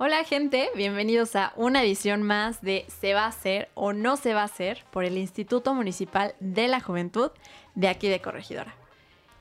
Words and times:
Hola 0.00 0.22
gente, 0.22 0.70
bienvenidos 0.76 1.34
a 1.34 1.52
una 1.56 1.82
edición 1.82 2.22
más 2.22 2.62
de 2.62 2.86
Se 3.00 3.14
va 3.14 3.24
a 3.24 3.30
hacer 3.30 3.68
o 3.74 3.92
no 3.92 4.16
se 4.16 4.32
va 4.32 4.42
a 4.42 4.44
hacer 4.44 4.84
por 4.92 5.04
el 5.04 5.18
Instituto 5.18 5.74
Municipal 5.74 6.36
de 6.38 6.68
la 6.68 6.78
Juventud 6.78 7.32
de 7.74 7.88
aquí 7.88 8.08
de 8.08 8.20
Corregidora. 8.20 8.76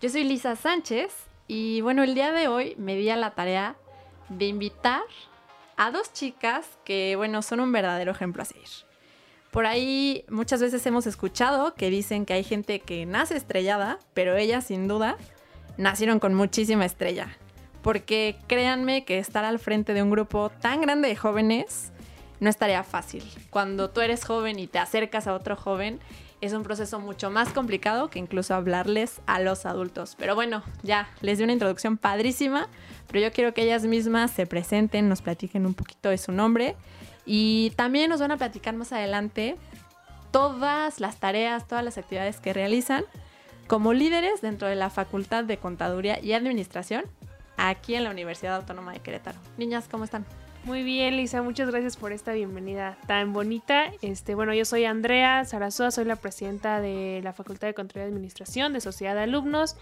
Yo 0.02 0.09
soy 0.09 0.23
Lisa 0.23 0.55
Sánchez 0.55 1.13
y 1.48 1.82
bueno, 1.82 2.02
el 2.02 2.16
día 2.16 2.32
de 2.32 2.48
hoy 2.48 2.73
me 2.80 2.96
di 2.96 3.08
a 3.12 3.18
la 3.18 3.35
tarea 3.35 3.76
de 4.30 4.48
invitar 4.48 5.04
a 5.76 5.91
dos 5.91 6.12
chicas 6.12 6.66
que 6.84 7.16
bueno, 7.16 7.44
son 7.44 7.60
un 7.60 7.71
verdadero 7.71 8.12
ejemplo 8.12 8.41
a 8.41 8.46
seguir. 8.46 8.68
Por 9.52 9.68
ahí 9.68 10.26
muchas 10.27 10.60
veces 10.60 10.84
hemos 10.88 11.05
escuchado 11.05 11.76
que 11.76 11.91
dicen 11.91 12.26
que 12.26 12.34
hay 12.34 12.44
gente 12.44 12.80
que 12.80 13.05
nace 13.05 13.38
estrellada, 13.38 13.99
pero 14.16 14.35
ellas 14.35 14.66
sin 14.66 14.88
duda 14.88 15.18
nacieron 15.77 16.18
con 16.18 16.34
muchísima 16.34 16.84
estrella 16.84 17.38
porque 17.88 18.36
créanme 18.48 19.05
que 19.05 19.18
estar 19.18 19.46
al 19.46 19.59
frente 19.59 19.94
de 19.94 20.04
un 20.04 20.09
grupo 20.09 20.50
tan 20.50 20.82
grande 20.82 21.08
de 21.08 21.16
jóvenes 21.16 21.94
no 22.41 22.50
estaría 22.50 22.84
fácil. 22.84 23.23
Cuando 23.50 23.91
tú 23.91 24.02
eres 24.02 24.26
joven 24.26 24.60
y 24.60 24.68
te 24.68 24.77
acercas 24.77 25.26
a 25.26 25.34
otro 25.34 25.55
joven, 25.55 26.02
es 26.41 26.52
un 26.52 26.63
proceso 26.63 27.00
mucho 27.00 27.32
más 27.32 27.54
complicado 27.54 28.10
que 28.10 28.20
incluso 28.20 28.55
hablarles 28.55 29.21
a 29.26 29.40
los 29.40 29.65
adultos. 29.65 30.18
Pero 30.20 30.35
bueno, 30.35 30.63
ya 30.84 31.08
les 31.21 31.38
di 31.38 31.46
una 31.46 31.54
introducción 31.54 31.96
padrísima, 31.96 32.68
pero 33.08 33.21
yo 33.21 33.32
quiero 33.32 33.54
que 33.54 33.63
ellas 33.63 33.85
mismas 33.85 34.32
se 34.32 34.46
presenten, 34.46 35.08
nos 35.08 35.21
platiquen 35.21 35.65
un 35.65 35.74
poquito 35.74 36.10
de 36.10 36.18
su 36.18 36.34
nombre 36.34 36.76
y 37.26 37.71
también 37.77 38.10
nos 38.10 38.20
van 38.20 38.32
a 38.32 38.38
platicar 38.38 38.76
más 38.76 38.91
adelante 38.91 39.55
todas 40.32 40.99
las 40.99 41.21
tareas, 41.21 41.65
todas 41.70 41.85
las 41.85 41.98
actividades 41.98 42.41
que 42.41 42.52
realizan 42.52 43.05
como 43.68 43.93
líderes 43.93 44.41
dentro 44.41 44.68
de 44.68 44.76
la 44.76 44.90
Facultad 44.90 45.46
de 45.46 45.55
Contaduría 45.55 46.20
y 46.21 46.34
Administración 46.34 47.05
aquí 47.58 47.96
en 47.96 48.04
la 48.04 48.12
Universidad 48.12 48.55
Autónoma 48.55 48.94
de 48.94 49.00
Querétaro. 49.00 49.40
Niñas, 49.58 49.88
¿cómo 49.90 50.04
están? 50.04 50.26
Muy 50.68 50.84
bien, 50.84 51.16
Lisa, 51.16 51.41
muchas 51.41 51.70
gracias 51.70 51.96
por 51.96 52.12
esta 52.12 52.34
bienvenida 52.34 52.98
tan 53.08 53.32
bonita. 53.32 53.86
Este, 54.02 54.36
bueno, 54.36 54.54
yo 54.54 54.66
soy 54.66 54.84
Andrea 54.84 55.46
Sarazúa, 55.46 55.91
soy 55.91 56.04
la 56.04 56.18
presidenta 56.18 56.82
de 56.82 57.22
la 57.24 57.32
Facultad 57.32 57.68
de 57.68 57.74
Control 57.74 58.04
y 58.04 58.08
Administración 58.10 58.74
de 58.74 58.82
Sociedad 58.82 59.16
de 59.16 59.22
Alumnos. 59.22 59.77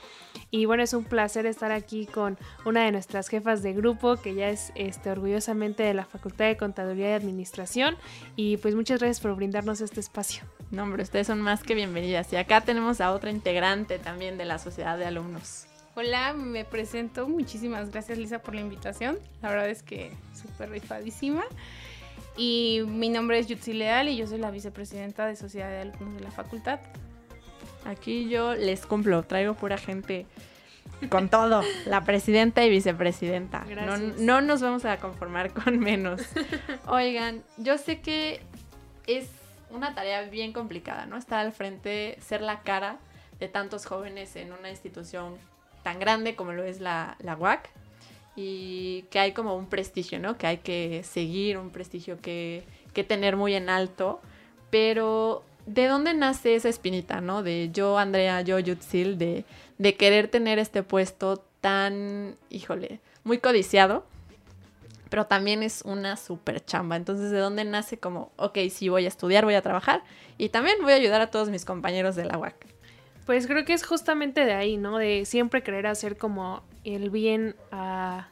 Y 0.51 0.65
bueno, 0.65 0.83
es 0.83 0.93
un 0.93 1.03
placer 1.03 1.47
estar 1.47 1.71
aquí 1.71 2.05
con 2.05 2.37
una 2.65 2.85
de 2.85 2.91
nuestras 2.91 3.29
jefas 3.29 3.63
de 3.63 3.73
grupo, 3.73 4.17
que 4.17 4.35
ya 4.35 4.49
es 4.49 4.71
este, 4.75 5.09
orgullosamente 5.09 5.81
de 5.81 5.95
la 5.95 6.05
Facultad 6.05 6.45
de 6.45 6.55
Contaduría 6.55 7.09
y 7.09 7.13
Administración. 7.13 7.97
Y 8.35 8.57
pues 8.57 8.75
muchas 8.75 8.99
gracias 8.99 9.21
por 9.21 9.35
brindarnos 9.35 9.81
este 9.81 10.01
espacio. 10.01 10.43
No, 10.69 10.83
hombre, 10.83 11.01
ustedes 11.01 11.25
son 11.25 11.41
más 11.41 11.63
que 11.63 11.73
bienvenidas. 11.73 12.31
Y 12.31 12.35
acá 12.35 12.61
tenemos 12.61 13.01
a 13.01 13.11
otra 13.11 13.31
integrante 13.31 13.97
también 13.97 14.37
de 14.37 14.45
la 14.45 14.59
Sociedad 14.59 14.99
de 14.99 15.07
Alumnos. 15.07 15.65
Hola, 15.97 16.33
me 16.33 16.65
presento. 16.65 17.25
Muchísimas 17.25 17.89
gracias 17.89 18.17
Lisa 18.17 18.39
por 18.39 18.53
la 18.53 18.59
invitación. 18.59 19.17
La 19.41 19.49
verdad 19.49 19.69
es 19.69 19.81
que 19.81 20.11
súper 20.33 20.69
rifadísima. 20.69 21.45
Y 22.35 22.81
mi 22.85 23.07
nombre 23.07 23.39
es 23.39 23.47
Yutsi 23.47 23.71
Leal 23.71 24.09
y 24.09 24.17
yo 24.17 24.27
soy 24.27 24.39
la 24.39 24.51
vicepresidenta 24.51 25.25
de 25.25 25.37
Sociedad 25.37 25.69
de 25.69 25.79
Alumnos 25.79 26.15
de 26.15 26.19
la 26.19 26.31
facultad. 26.31 26.81
Aquí 27.85 28.27
yo 28.27 28.55
les 28.55 28.85
cumplo, 28.85 29.23
traigo 29.23 29.53
pura 29.53 29.77
gente 29.77 30.25
con 31.07 31.29
todo, 31.29 31.61
la 31.85 32.03
presidenta 32.03 32.65
y 32.65 32.69
vicepresidenta. 32.69 33.63
No, 33.63 33.97
no 33.97 34.41
nos 34.41 34.61
vamos 34.61 34.83
a 34.83 34.97
conformar 34.97 35.53
con 35.53 35.79
menos. 35.79 36.21
Oigan, 36.87 37.41
yo 37.55 37.77
sé 37.77 38.01
que 38.01 38.41
es 39.07 39.29
una 39.69 39.95
tarea 39.95 40.23
bien 40.23 40.51
complicada, 40.51 41.05
¿no? 41.05 41.15
Estar 41.15 41.39
al 41.39 41.53
frente, 41.53 42.17
ser 42.19 42.41
la 42.41 42.63
cara 42.63 42.97
de 43.39 43.47
tantos 43.47 43.85
jóvenes 43.85 44.35
en 44.35 44.51
una 44.51 44.69
institución 44.69 45.37
tan 45.85 45.99
grande 45.99 46.35
como 46.35 46.51
lo 46.51 46.63
es 46.63 46.81
la, 46.81 47.15
la 47.19 47.35
UAC 47.35 47.69
y 48.35 49.03
que 49.11 49.19
hay 49.19 49.33
como 49.33 49.55
un 49.55 49.67
prestigio, 49.67 50.17
¿no? 50.17 50.35
Que 50.35 50.47
hay 50.47 50.57
que 50.57 51.03
seguir, 51.03 51.59
un 51.59 51.69
prestigio 51.69 52.19
que, 52.19 52.63
que 52.91 53.03
tener 53.03 53.35
muy 53.35 53.53
en 53.53 53.69
alto, 53.69 54.19
pero 54.71 55.43
¿de 55.67 55.85
dónde 55.85 56.15
nace 56.15 56.55
esa 56.55 56.69
espinita, 56.69 57.21
¿no? 57.21 57.43
De 57.43 57.69
yo, 57.71 57.99
Andrea, 57.99 58.41
yo, 58.41 58.57
Yutzil, 58.57 59.19
de, 59.19 59.45
de 59.77 59.95
querer 59.95 60.27
tener 60.27 60.57
este 60.57 60.81
puesto 60.81 61.45
tan, 61.61 62.35
híjole, 62.49 62.99
muy 63.23 63.37
codiciado, 63.37 64.07
pero 65.11 65.27
también 65.27 65.61
es 65.61 65.83
una 65.83 66.17
super 66.17 66.65
chamba. 66.65 66.95
Entonces, 66.95 67.29
¿de 67.29 67.37
dónde 67.37 67.63
nace 67.63 67.99
como, 67.99 68.31
ok, 68.37 68.57
sí, 68.71 68.89
voy 68.89 69.05
a 69.05 69.09
estudiar, 69.09 69.45
voy 69.45 69.53
a 69.53 69.61
trabajar 69.61 70.01
y 70.39 70.49
también 70.49 70.77
voy 70.81 70.93
a 70.93 70.95
ayudar 70.95 71.21
a 71.21 71.29
todos 71.29 71.51
mis 71.51 71.63
compañeros 71.63 72.15
de 72.15 72.25
la 72.25 72.39
UAC? 72.39 72.74
Pues 73.25 73.47
creo 73.47 73.65
que 73.65 73.73
es 73.73 73.85
justamente 73.85 74.45
de 74.45 74.53
ahí, 74.53 74.77
¿no? 74.77 74.97
De 74.97 75.25
siempre 75.25 75.63
querer 75.63 75.87
hacer 75.87 76.17
como 76.17 76.61
el 76.83 77.09
bien 77.09 77.55
a, 77.71 78.27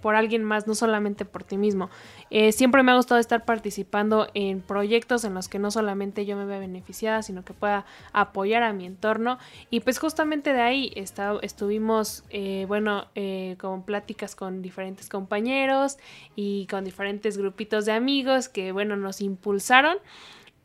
por 0.00 0.14
alguien 0.14 0.44
más, 0.44 0.68
no 0.68 0.76
solamente 0.76 1.24
por 1.24 1.42
ti 1.42 1.56
mismo. 1.56 1.90
Eh, 2.30 2.52
siempre 2.52 2.84
me 2.84 2.92
ha 2.92 2.94
gustado 2.94 3.18
estar 3.18 3.44
participando 3.44 4.28
en 4.34 4.60
proyectos 4.60 5.24
en 5.24 5.34
los 5.34 5.48
que 5.48 5.58
no 5.58 5.72
solamente 5.72 6.24
yo 6.24 6.36
me 6.36 6.44
vea 6.44 6.60
beneficiada, 6.60 7.22
sino 7.22 7.44
que 7.44 7.54
pueda 7.54 7.86
apoyar 8.12 8.62
a 8.62 8.72
mi 8.72 8.86
entorno. 8.86 9.38
Y 9.68 9.80
pues 9.80 9.98
justamente 9.98 10.52
de 10.52 10.60
ahí 10.60 10.92
está, 10.94 11.34
estuvimos, 11.42 12.22
eh, 12.30 12.66
bueno, 12.68 13.06
eh, 13.16 13.56
con 13.58 13.82
pláticas 13.82 14.36
con 14.36 14.62
diferentes 14.62 15.08
compañeros 15.08 15.98
y 16.36 16.68
con 16.68 16.84
diferentes 16.84 17.36
grupitos 17.36 17.84
de 17.84 17.90
amigos 17.90 18.48
que, 18.48 18.70
bueno, 18.70 18.94
nos 18.94 19.20
impulsaron 19.20 19.96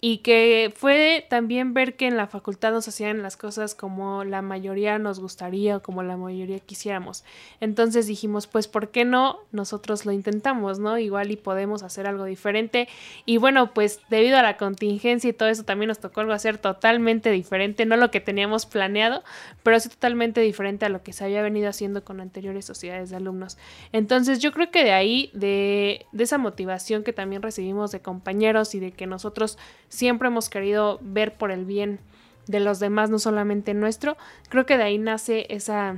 y 0.03 0.17
que 0.17 0.73
fue 0.75 1.27
también 1.29 1.75
ver 1.75 1.95
que 1.95 2.07
en 2.07 2.17
la 2.17 2.25
facultad 2.25 2.71
nos 2.71 2.87
hacían 2.87 3.21
las 3.21 3.37
cosas 3.37 3.75
como 3.75 4.23
la 4.23 4.41
mayoría 4.41 4.97
nos 4.97 5.19
gustaría 5.19 5.77
o 5.77 5.81
como 5.83 6.01
la 6.01 6.17
mayoría 6.17 6.59
quisiéramos. 6.59 7.23
Entonces 7.59 8.07
dijimos, 8.07 8.47
pues, 8.47 8.67
¿por 8.67 8.89
qué 8.89 9.05
no? 9.05 9.37
Nosotros 9.51 10.07
lo 10.07 10.11
intentamos, 10.11 10.79
¿no? 10.79 10.97
Igual 10.97 11.29
y 11.29 11.35
podemos 11.35 11.83
hacer 11.83 12.07
algo 12.07 12.25
diferente. 12.25 12.87
Y 13.27 13.37
bueno, 13.37 13.75
pues 13.75 13.99
debido 14.09 14.39
a 14.39 14.41
la 14.41 14.57
contingencia 14.57 15.29
y 15.29 15.33
todo 15.33 15.49
eso 15.49 15.65
también 15.65 15.89
nos 15.89 15.99
tocó 15.99 16.21
algo 16.21 16.33
hacer 16.33 16.57
totalmente 16.57 17.29
diferente, 17.29 17.85
no 17.85 17.95
lo 17.95 18.09
que 18.09 18.21
teníamos 18.21 18.65
planeado, 18.65 19.23
pero 19.61 19.79
sí 19.79 19.89
totalmente 19.89 20.41
diferente 20.41 20.83
a 20.83 20.89
lo 20.89 21.03
que 21.03 21.13
se 21.13 21.25
había 21.25 21.43
venido 21.43 21.69
haciendo 21.69 22.03
con 22.03 22.21
anteriores 22.21 22.65
sociedades 22.65 23.11
de 23.11 23.17
alumnos. 23.17 23.59
Entonces 23.91 24.39
yo 24.39 24.51
creo 24.51 24.71
que 24.71 24.83
de 24.83 24.93
ahí, 24.93 25.29
de, 25.35 26.07
de 26.11 26.23
esa 26.23 26.39
motivación 26.39 27.03
que 27.03 27.13
también 27.13 27.43
recibimos 27.43 27.91
de 27.91 27.99
compañeros 27.99 28.73
y 28.73 28.79
de 28.79 28.93
que 28.93 29.05
nosotros 29.05 29.59
siempre 29.91 30.29
hemos 30.29 30.49
querido 30.49 30.97
ver 31.01 31.35
por 31.35 31.51
el 31.51 31.65
bien 31.65 31.99
de 32.47 32.59
los 32.59 32.79
demás, 32.79 33.09
no 33.09 33.19
solamente 33.19 33.73
nuestro. 33.73 34.17
Creo 34.49 34.65
que 34.65 34.77
de 34.77 34.83
ahí 34.83 34.97
nace 34.97 35.45
esa, 35.49 35.97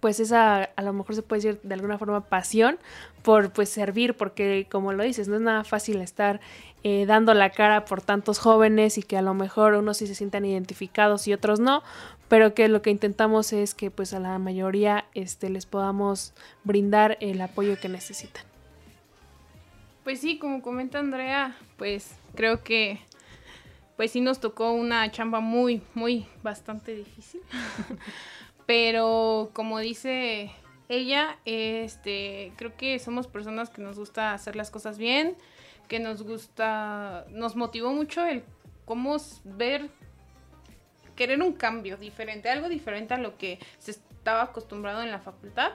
pues 0.00 0.20
esa, 0.20 0.64
a 0.64 0.82
lo 0.82 0.92
mejor 0.92 1.14
se 1.14 1.22
puede 1.22 1.42
decir 1.42 1.60
de 1.62 1.74
alguna 1.74 1.98
forma 1.98 2.22
pasión 2.22 2.78
por 3.22 3.52
pues 3.52 3.68
servir, 3.68 4.14
porque 4.14 4.66
como 4.70 4.92
lo 4.92 5.02
dices, 5.02 5.28
no 5.28 5.36
es 5.36 5.42
nada 5.42 5.64
fácil 5.64 6.00
estar 6.00 6.40
eh, 6.84 7.04
dando 7.06 7.34
la 7.34 7.50
cara 7.50 7.84
por 7.84 8.00
tantos 8.00 8.38
jóvenes 8.38 8.96
y 8.96 9.02
que 9.02 9.16
a 9.16 9.22
lo 9.22 9.34
mejor 9.34 9.74
unos 9.74 9.96
sí 9.96 10.06
se 10.06 10.14
sientan 10.14 10.44
identificados 10.44 11.26
y 11.26 11.32
otros 11.32 11.58
no, 11.58 11.82
pero 12.28 12.54
que 12.54 12.68
lo 12.68 12.80
que 12.80 12.90
intentamos 12.90 13.52
es 13.52 13.74
que 13.74 13.90
pues 13.90 14.14
a 14.14 14.20
la 14.20 14.38
mayoría 14.38 15.06
este, 15.14 15.50
les 15.50 15.66
podamos 15.66 16.32
brindar 16.62 17.16
el 17.20 17.40
apoyo 17.40 17.78
que 17.80 17.88
necesitan. 17.88 18.44
Pues 20.04 20.20
sí, 20.20 20.38
como 20.38 20.60
comenta 20.60 20.98
Andrea, 20.98 21.56
pues 21.78 22.14
creo 22.34 22.62
que 22.62 23.00
pues 23.96 24.10
sí 24.10 24.20
nos 24.20 24.40
tocó 24.40 24.72
una 24.72 25.10
chamba 25.10 25.40
muy, 25.40 25.82
muy, 25.94 26.26
bastante 26.42 26.94
difícil. 26.94 27.40
Pero 28.66 29.50
como 29.52 29.78
dice 29.78 30.50
ella, 30.88 31.38
este, 31.44 32.52
creo 32.56 32.76
que 32.76 32.98
somos 32.98 33.26
personas 33.26 33.70
que 33.70 33.82
nos 33.82 33.98
gusta 33.98 34.32
hacer 34.32 34.56
las 34.56 34.70
cosas 34.70 34.98
bien, 34.98 35.36
que 35.88 36.00
nos 36.00 36.22
gusta, 36.22 37.26
nos 37.30 37.56
motivó 37.56 37.92
mucho 37.92 38.24
el 38.26 38.42
cómo 38.84 39.16
ver, 39.44 39.88
querer 41.14 41.40
un 41.42 41.52
cambio 41.52 41.96
diferente, 41.96 42.48
algo 42.48 42.68
diferente 42.68 43.14
a 43.14 43.18
lo 43.18 43.36
que 43.38 43.58
se 43.78 43.92
estaba 43.92 44.42
acostumbrado 44.42 45.02
en 45.02 45.10
la 45.10 45.20
facultad. 45.20 45.72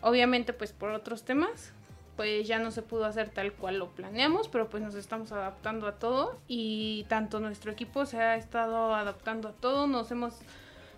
Obviamente 0.00 0.52
pues 0.52 0.72
por 0.72 0.90
otros 0.90 1.24
temas, 1.24 1.72
pues 2.20 2.46
ya 2.46 2.58
no 2.58 2.70
se 2.70 2.82
pudo 2.82 3.06
hacer 3.06 3.30
tal 3.30 3.54
cual 3.54 3.78
lo 3.78 3.88
planeamos, 3.88 4.48
pero 4.48 4.68
pues 4.68 4.82
nos 4.82 4.94
estamos 4.94 5.32
adaptando 5.32 5.86
a 5.86 5.98
todo 5.98 6.38
y 6.48 7.06
tanto 7.08 7.40
nuestro 7.40 7.72
equipo 7.72 8.04
se 8.04 8.18
ha 8.18 8.36
estado 8.36 8.94
adaptando 8.94 9.48
a 9.48 9.52
todo, 9.52 9.86
nos 9.86 10.10
hemos 10.10 10.34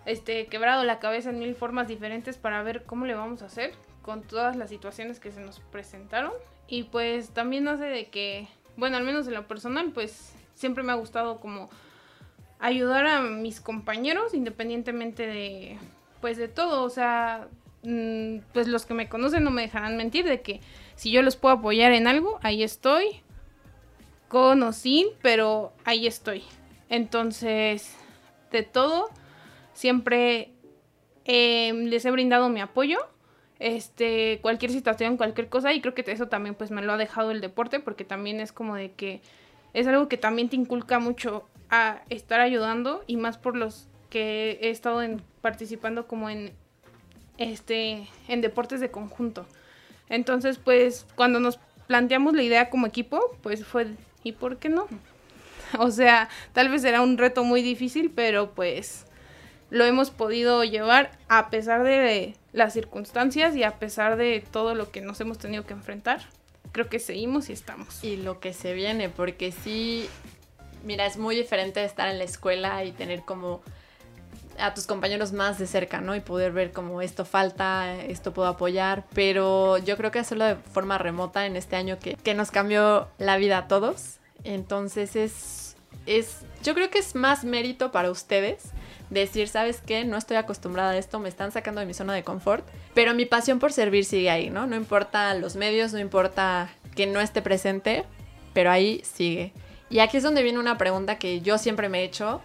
este, 0.05 0.47
quebrado 0.47 0.83
la 0.83 0.99
cabeza 0.99 1.29
en 1.29 1.39
mil 1.39 1.55
formas 1.55 1.87
diferentes 1.87 2.35
para 2.37 2.61
ver 2.61 2.83
cómo 2.83 3.05
le 3.05 3.15
vamos 3.15 3.41
a 3.41 3.45
hacer 3.45 3.71
con 4.01 4.21
todas 4.23 4.57
las 4.57 4.69
situaciones 4.69 5.21
que 5.21 5.31
se 5.31 5.39
nos 5.39 5.61
presentaron. 5.61 6.33
Y 6.67 6.83
pues 6.83 7.29
también 7.29 7.69
hace 7.69 7.85
de 7.85 8.09
que, 8.09 8.49
bueno, 8.75 8.97
al 8.97 9.05
menos 9.05 9.25
en 9.25 9.35
lo 9.35 9.47
personal, 9.47 9.91
pues 9.93 10.35
siempre 10.55 10.83
me 10.83 10.91
ha 10.91 10.95
gustado 10.95 11.39
como 11.39 11.69
ayudar 12.59 13.07
a 13.07 13.21
mis 13.21 13.61
compañeros 13.61 14.33
independientemente 14.33 15.25
de 15.25 15.77
pues 16.19 16.35
de 16.35 16.49
todo, 16.49 16.83
o 16.83 16.89
sea, 16.89 17.47
pues 18.53 18.67
los 18.67 18.85
que 18.85 18.93
me 18.93 19.09
conocen 19.09 19.43
no 19.43 19.51
me 19.51 19.63
dejarán 19.63 19.97
mentir 19.97 20.25
de 20.25 20.41
que 20.41 20.61
si 20.95 21.11
yo 21.11 21.21
los 21.21 21.35
puedo 21.35 21.55
apoyar 21.55 21.91
en 21.91 22.07
algo, 22.07 22.39
ahí 22.41 22.63
estoy, 22.63 23.21
con 24.29 24.63
o 24.63 24.71
sin, 24.71 25.07
pero 25.21 25.73
ahí 25.83 26.07
estoy. 26.07 26.43
Entonces, 26.89 27.95
de 28.51 28.63
todo, 28.63 29.09
siempre 29.73 30.51
em, 31.25 31.85
les 31.85 32.05
he 32.05 32.11
brindado 32.11 32.49
mi 32.49 32.61
apoyo, 32.61 32.99
este, 33.59 34.39
cualquier 34.41 34.71
situación, 34.71 35.17
cualquier 35.17 35.49
cosa, 35.49 35.73
y 35.73 35.81
creo 35.81 35.93
que 35.93 36.03
eso 36.07 36.27
también 36.27 36.55
pues 36.55 36.71
me 36.71 36.81
lo 36.81 36.93
ha 36.93 36.97
dejado 36.97 37.31
el 37.31 37.41
deporte, 37.41 37.79
porque 37.79 38.05
también 38.05 38.39
es 38.39 38.51
como 38.51 38.75
de 38.75 38.91
que 38.91 39.21
es 39.73 39.87
algo 39.87 40.07
que 40.07 40.17
también 40.17 40.49
te 40.49 40.55
inculca 40.55 40.99
mucho 40.99 41.47
a 41.69 42.01
estar 42.09 42.39
ayudando, 42.39 43.03
y 43.07 43.17
más 43.17 43.37
por 43.37 43.57
los 43.57 43.89
que 44.09 44.59
he 44.61 44.69
estado 44.69 45.01
participando 45.41 46.07
como 46.07 46.29
en 46.29 46.53
este 47.43 48.07
en 48.27 48.41
deportes 48.41 48.79
de 48.79 48.91
conjunto. 48.91 49.45
Entonces, 50.09 50.57
pues 50.57 51.05
cuando 51.15 51.39
nos 51.39 51.59
planteamos 51.87 52.33
la 52.33 52.43
idea 52.43 52.69
como 52.69 52.87
equipo, 52.87 53.37
pues 53.41 53.65
fue 53.65 53.87
¿y 54.23 54.31
por 54.33 54.57
qué 54.57 54.69
no? 54.69 54.87
O 55.79 55.89
sea, 55.89 56.29
tal 56.53 56.69
vez 56.69 56.83
era 56.83 57.01
un 57.01 57.17
reto 57.17 57.43
muy 57.43 57.63
difícil, 57.63 58.11
pero 58.11 58.51
pues 58.51 59.05
lo 59.69 59.85
hemos 59.85 60.11
podido 60.11 60.63
llevar 60.63 61.17
a 61.29 61.49
pesar 61.49 61.83
de 61.83 62.35
las 62.51 62.73
circunstancias 62.73 63.55
y 63.55 63.63
a 63.63 63.79
pesar 63.79 64.17
de 64.17 64.43
todo 64.51 64.75
lo 64.75 64.91
que 64.91 65.01
nos 65.01 65.19
hemos 65.19 65.39
tenido 65.39 65.65
que 65.65 65.73
enfrentar. 65.73 66.21
Creo 66.71 66.89
que 66.89 66.99
seguimos 66.99 67.49
y 67.49 67.53
estamos. 67.53 68.03
Y 68.03 68.17
lo 68.17 68.39
que 68.39 68.53
se 68.53 68.73
viene, 68.73 69.09
porque 69.09 69.51
sí, 69.51 70.07
mira, 70.83 71.07
es 71.07 71.17
muy 71.17 71.35
diferente 71.35 71.83
estar 71.83 72.07
en 72.07 72.19
la 72.19 72.23
escuela 72.23 72.83
y 72.83 72.91
tener 72.91 73.21
como 73.21 73.63
a 74.59 74.73
tus 74.73 74.87
compañeros 74.87 75.33
más 75.33 75.57
de 75.59 75.67
cerca, 75.67 76.01
¿no? 76.01 76.15
Y 76.15 76.19
poder 76.19 76.51
ver 76.51 76.71
como 76.71 77.01
esto 77.01 77.25
falta, 77.25 77.95
esto 77.95 78.33
puedo 78.33 78.47
apoyar, 78.47 79.05
pero 79.13 79.77
yo 79.77 79.97
creo 79.97 80.11
que 80.11 80.19
hacerlo 80.19 80.45
de 80.45 80.55
forma 80.55 80.97
remota 80.97 81.45
en 81.45 81.55
este 81.55 81.75
año 81.75 81.99
que, 81.99 82.15
que 82.15 82.33
nos 82.33 82.51
cambió 82.51 83.07
la 83.17 83.37
vida 83.37 83.57
a 83.57 83.67
todos, 83.67 84.17
entonces 84.43 85.15
es, 85.15 85.75
es, 86.05 86.41
yo 86.63 86.73
creo 86.73 86.89
que 86.89 86.99
es 86.99 87.15
más 87.15 87.43
mérito 87.43 87.91
para 87.91 88.11
ustedes 88.11 88.71
decir, 89.09 89.47
¿sabes 89.47 89.81
qué? 89.85 90.05
No 90.05 90.17
estoy 90.17 90.37
acostumbrada 90.37 90.91
a 90.91 90.97
esto, 90.97 91.19
me 91.19 91.29
están 91.29 91.51
sacando 91.51 91.79
de 91.79 91.85
mi 91.85 91.93
zona 91.93 92.13
de 92.13 92.23
confort, 92.23 92.65
pero 92.93 93.13
mi 93.13 93.25
pasión 93.25 93.59
por 93.59 93.71
servir 93.71 94.05
sigue 94.05 94.29
ahí, 94.29 94.49
¿no? 94.49 94.67
No 94.67 94.75
importa 94.75 95.33
los 95.35 95.55
medios, 95.55 95.93
no 95.93 95.99
importa 95.99 96.69
que 96.95 97.07
no 97.07 97.19
esté 97.21 97.41
presente, 97.41 98.05
pero 98.53 98.71
ahí 98.71 99.01
sigue. 99.03 99.53
Y 99.89 99.99
aquí 99.99 100.17
es 100.17 100.23
donde 100.23 100.43
viene 100.43 100.59
una 100.59 100.77
pregunta 100.77 101.17
que 101.19 101.41
yo 101.41 101.57
siempre 101.57 101.89
me 101.89 102.01
he 102.01 102.03
hecho 102.03 102.41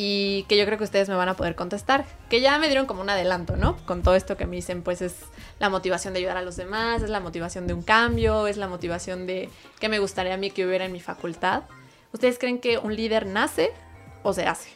y 0.00 0.44
que 0.44 0.56
yo 0.56 0.64
creo 0.64 0.78
que 0.78 0.84
ustedes 0.84 1.08
me 1.08 1.16
van 1.16 1.28
a 1.28 1.34
poder 1.34 1.56
contestar. 1.56 2.04
Que 2.30 2.40
ya 2.40 2.56
me 2.60 2.68
dieron 2.68 2.86
como 2.86 3.00
un 3.00 3.10
adelanto, 3.10 3.56
¿no? 3.56 3.76
Con 3.78 4.04
todo 4.04 4.14
esto 4.14 4.36
que 4.36 4.46
me 4.46 4.54
dicen, 4.54 4.82
pues 4.82 5.02
es 5.02 5.16
la 5.58 5.70
motivación 5.70 6.14
de 6.14 6.20
ayudar 6.20 6.36
a 6.36 6.42
los 6.42 6.54
demás, 6.54 7.02
es 7.02 7.10
la 7.10 7.18
motivación 7.18 7.66
de 7.66 7.74
un 7.74 7.82
cambio, 7.82 8.46
es 8.46 8.58
la 8.58 8.68
motivación 8.68 9.26
de 9.26 9.48
qué 9.80 9.88
me 9.88 9.98
gustaría 9.98 10.34
a 10.34 10.36
mí 10.36 10.52
que 10.52 10.64
hubiera 10.64 10.84
en 10.84 10.92
mi 10.92 11.00
facultad. 11.00 11.64
¿Ustedes 12.12 12.38
creen 12.38 12.60
que 12.60 12.78
un 12.78 12.94
líder 12.94 13.26
nace 13.26 13.72
o 14.22 14.32
se 14.32 14.46
hace? 14.46 14.70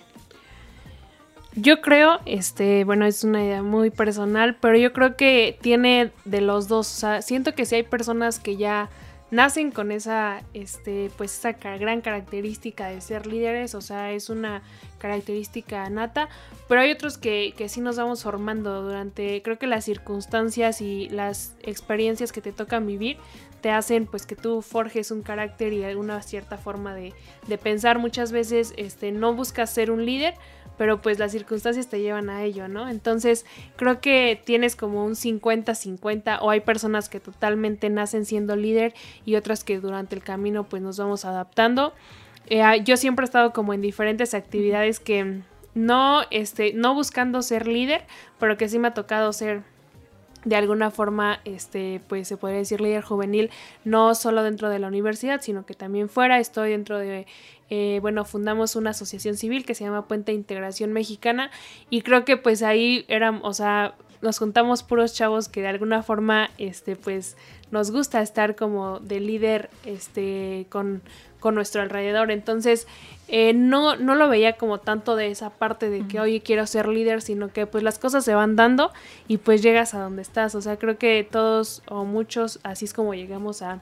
Yo 1.54 1.82
creo, 1.82 2.19
este, 2.26 2.82
bueno, 2.82 3.06
es 3.06 3.22
una 3.22 3.44
idea 3.44 3.62
muy 3.62 3.90
personal, 3.90 4.56
pero 4.60 4.76
yo 4.76 4.92
creo 4.92 5.16
que 5.16 5.56
tiene 5.60 6.10
de 6.24 6.40
los 6.40 6.66
dos. 6.66 7.04
Siento 7.20 7.54
que 7.54 7.64
si 7.64 7.76
hay 7.76 7.82
personas 7.84 8.40
que 8.40 8.56
ya 8.56 8.90
nacen 9.32 9.73
con 9.73 9.90
esa, 9.90 10.43
este, 10.52 11.11
pues 11.17 11.37
esa 11.38 11.52
gran 11.52 12.02
característica 12.02 12.88
de 12.88 13.00
ser 13.00 13.26
líderes, 13.26 13.75
o 13.75 13.81
sea, 13.81 14.12
es 14.12 14.29
una 14.29 14.62
característica 14.99 15.88
nata, 15.88 16.29
pero 16.69 16.82
hay 16.82 16.93
otros 16.93 17.17
que, 17.17 17.55
que 17.56 17.70
sí 17.70 17.81
nos 17.81 17.96
vamos 17.96 18.23
formando 18.23 18.82
durante, 18.82 19.40
creo 19.43 19.58
que 19.58 19.67
las 19.67 19.87
circunstancias 19.87 20.82
y 20.82 21.08
las 21.08 21.56
experiencias 21.62 22.31
que 22.31 22.43
te 22.43 22.52
tocan 22.52 22.87
vivir 22.87 23.17
te 23.62 23.70
hacen 23.70 24.06
pues 24.06 24.26
que 24.26 24.37
tú 24.37 24.61
forjes 24.61 25.11
un 25.11 25.23
carácter 25.23 25.73
y 25.73 25.82
alguna 25.84 26.20
cierta 26.20 26.58
forma 26.58 26.94
de, 26.94 27.14
de 27.46 27.58
pensar. 27.58 27.99
Muchas 27.99 28.32
veces 28.32 28.75
este, 28.76 29.12
no 29.12 29.34
buscas 29.34 29.73
ser 29.73 29.90
un 29.90 30.05
líder, 30.05 30.34
pero 30.78 31.00
pues 31.00 31.19
las 31.19 31.32
circunstancias 31.32 31.88
te 31.88 32.00
llevan 32.00 32.30
a 32.30 32.42
ello, 32.42 32.69
¿no? 32.69 32.88
Entonces 32.88 33.46
creo 33.76 34.00
que 34.00 34.40
tienes 34.44 34.76
como 34.76 35.04
un 35.04 35.12
50-50 35.12 36.38
o 36.40 36.50
hay 36.50 36.60
personas 36.60 37.08
que 37.08 37.20
totalmente 37.20 37.90
nacen 37.90 38.24
siendo 38.24 38.56
líder 38.56 38.94
y 39.24 39.36
otras 39.36 39.64
que 39.64 39.80
durante 39.80 40.14
el 40.14 40.22
camino 40.22 40.64
pues 40.64 40.82
nos 40.82 40.98
vamos 40.98 41.24
adaptando. 41.24 41.92
Eh, 42.46 42.62
yo 42.84 42.96
siempre 42.96 43.24
he 43.24 43.26
estado 43.26 43.52
como 43.52 43.74
en 43.74 43.80
diferentes 43.80 44.34
actividades 44.34 45.00
que 45.00 45.42
no, 45.74 46.22
este, 46.30 46.72
no 46.74 46.94
buscando 46.94 47.42
ser 47.42 47.66
líder, 47.66 48.04
pero 48.38 48.56
que 48.56 48.69
sí 48.69 48.78
me 48.78 48.88
ha 48.88 48.94
tocado 48.94 49.32
ser 49.32 49.62
de 50.44 50.56
alguna 50.56 50.90
forma, 50.90 51.40
este, 51.44 52.00
pues 52.08 52.28
se 52.28 52.36
puede 52.36 52.56
decir 52.56 52.80
líder 52.80 53.02
juvenil, 53.02 53.50
no 53.84 54.14
solo 54.14 54.42
dentro 54.42 54.68
de 54.70 54.78
la 54.78 54.88
universidad, 54.88 55.40
sino 55.40 55.64
que 55.64 55.74
también 55.74 56.08
fuera. 56.08 56.38
Estoy 56.38 56.70
dentro 56.70 56.98
de, 56.98 57.26
eh, 57.70 57.98
bueno, 58.02 58.24
fundamos 58.24 58.76
una 58.76 58.90
asociación 58.90 59.36
civil 59.36 59.64
que 59.64 59.74
se 59.74 59.84
llama 59.84 60.08
Puente 60.08 60.32
Integración 60.32 60.92
Mexicana 60.92 61.50
y 61.90 62.02
creo 62.02 62.24
que 62.24 62.36
pues 62.36 62.62
ahí 62.62 63.04
eran, 63.08 63.40
o 63.42 63.54
sea, 63.54 63.94
nos 64.22 64.38
juntamos 64.38 64.82
puros 64.82 65.12
chavos 65.14 65.48
que 65.48 65.60
de 65.60 65.69
alguna 65.69 66.02
forma, 66.02 66.50
este, 66.56 66.96
pues 66.96 67.36
nos 67.70 67.90
gusta 67.90 68.22
estar 68.22 68.56
como 68.56 69.00
de 69.00 69.20
líder, 69.20 69.69
este, 69.84 70.66
con, 70.70 71.02
con 71.40 71.54
nuestro 71.54 71.82
alrededor. 71.82 72.30
Entonces, 72.30 72.86
eh, 73.28 73.52
no, 73.52 73.96
no 73.96 74.14
lo 74.14 74.28
veía 74.28 74.54
como 74.54 74.78
tanto 74.78 75.16
de 75.16 75.30
esa 75.30 75.50
parte 75.50 75.90
de 75.90 76.06
que, 76.06 76.20
oye, 76.20 76.40
quiero 76.40 76.66
ser 76.66 76.86
líder, 76.86 77.20
sino 77.20 77.52
que 77.52 77.66
pues 77.66 77.82
las 77.82 77.98
cosas 77.98 78.24
se 78.24 78.34
van 78.34 78.56
dando 78.56 78.92
y 79.26 79.38
pues 79.38 79.62
llegas 79.62 79.92
a 79.94 80.00
donde 80.00 80.22
estás. 80.22 80.54
O 80.54 80.60
sea, 80.60 80.78
creo 80.78 80.98
que 80.98 81.26
todos 81.28 81.82
o 81.88 82.04
muchos 82.04 82.60
así 82.62 82.84
es 82.84 82.94
como 82.94 83.14
llegamos 83.14 83.60
a, 83.60 83.80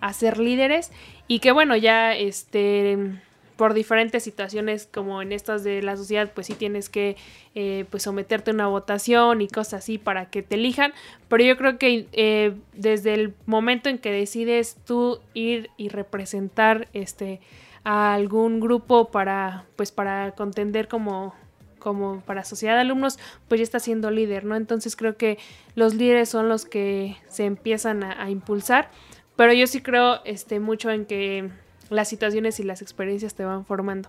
a 0.00 0.12
ser 0.12 0.38
líderes 0.38 0.90
y 1.28 1.40
que 1.40 1.52
bueno, 1.52 1.76
ya 1.76 2.14
este 2.14 3.20
por 3.62 3.74
diferentes 3.74 4.24
situaciones 4.24 4.88
como 4.92 5.22
en 5.22 5.30
estas 5.30 5.62
de 5.62 5.82
la 5.82 5.96
sociedad, 5.96 6.32
pues 6.34 6.48
sí 6.48 6.54
tienes 6.54 6.88
que 6.88 7.16
eh, 7.54 7.84
pues 7.90 8.02
someterte 8.02 8.50
a 8.50 8.54
una 8.54 8.66
votación 8.66 9.40
y 9.40 9.46
cosas 9.46 9.74
así 9.84 9.98
para 9.98 10.30
que 10.30 10.42
te 10.42 10.56
elijan. 10.56 10.92
Pero 11.28 11.44
yo 11.44 11.56
creo 11.56 11.78
que 11.78 12.08
eh, 12.10 12.56
desde 12.72 13.14
el 13.14 13.34
momento 13.46 13.88
en 13.88 13.98
que 13.98 14.10
decides 14.10 14.78
tú 14.84 15.20
ir 15.32 15.70
y 15.76 15.90
representar 15.90 16.88
este 16.92 17.40
a 17.84 18.14
algún 18.14 18.58
grupo 18.58 19.12
para 19.12 19.64
pues 19.76 19.92
para 19.92 20.32
contender 20.32 20.88
como 20.88 21.32
como 21.78 22.20
para 22.22 22.42
sociedad 22.42 22.74
de 22.74 22.80
alumnos, 22.80 23.20
pues 23.46 23.60
ya 23.60 23.62
está 23.62 23.78
siendo 23.78 24.10
líder, 24.10 24.44
¿no? 24.44 24.56
Entonces 24.56 24.96
creo 24.96 25.16
que 25.16 25.38
los 25.76 25.94
líderes 25.94 26.28
son 26.28 26.48
los 26.48 26.64
que 26.64 27.16
se 27.28 27.44
empiezan 27.44 28.02
a, 28.02 28.24
a 28.24 28.28
impulsar, 28.28 28.90
pero 29.36 29.52
yo 29.52 29.68
sí 29.68 29.82
creo 29.82 30.20
este, 30.24 30.58
mucho 30.58 30.90
en 30.90 31.06
que 31.06 31.48
las 31.92 32.08
situaciones 32.08 32.58
y 32.60 32.64
las 32.64 32.82
experiencias 32.82 33.34
te 33.34 33.44
van 33.44 33.64
formando. 33.64 34.08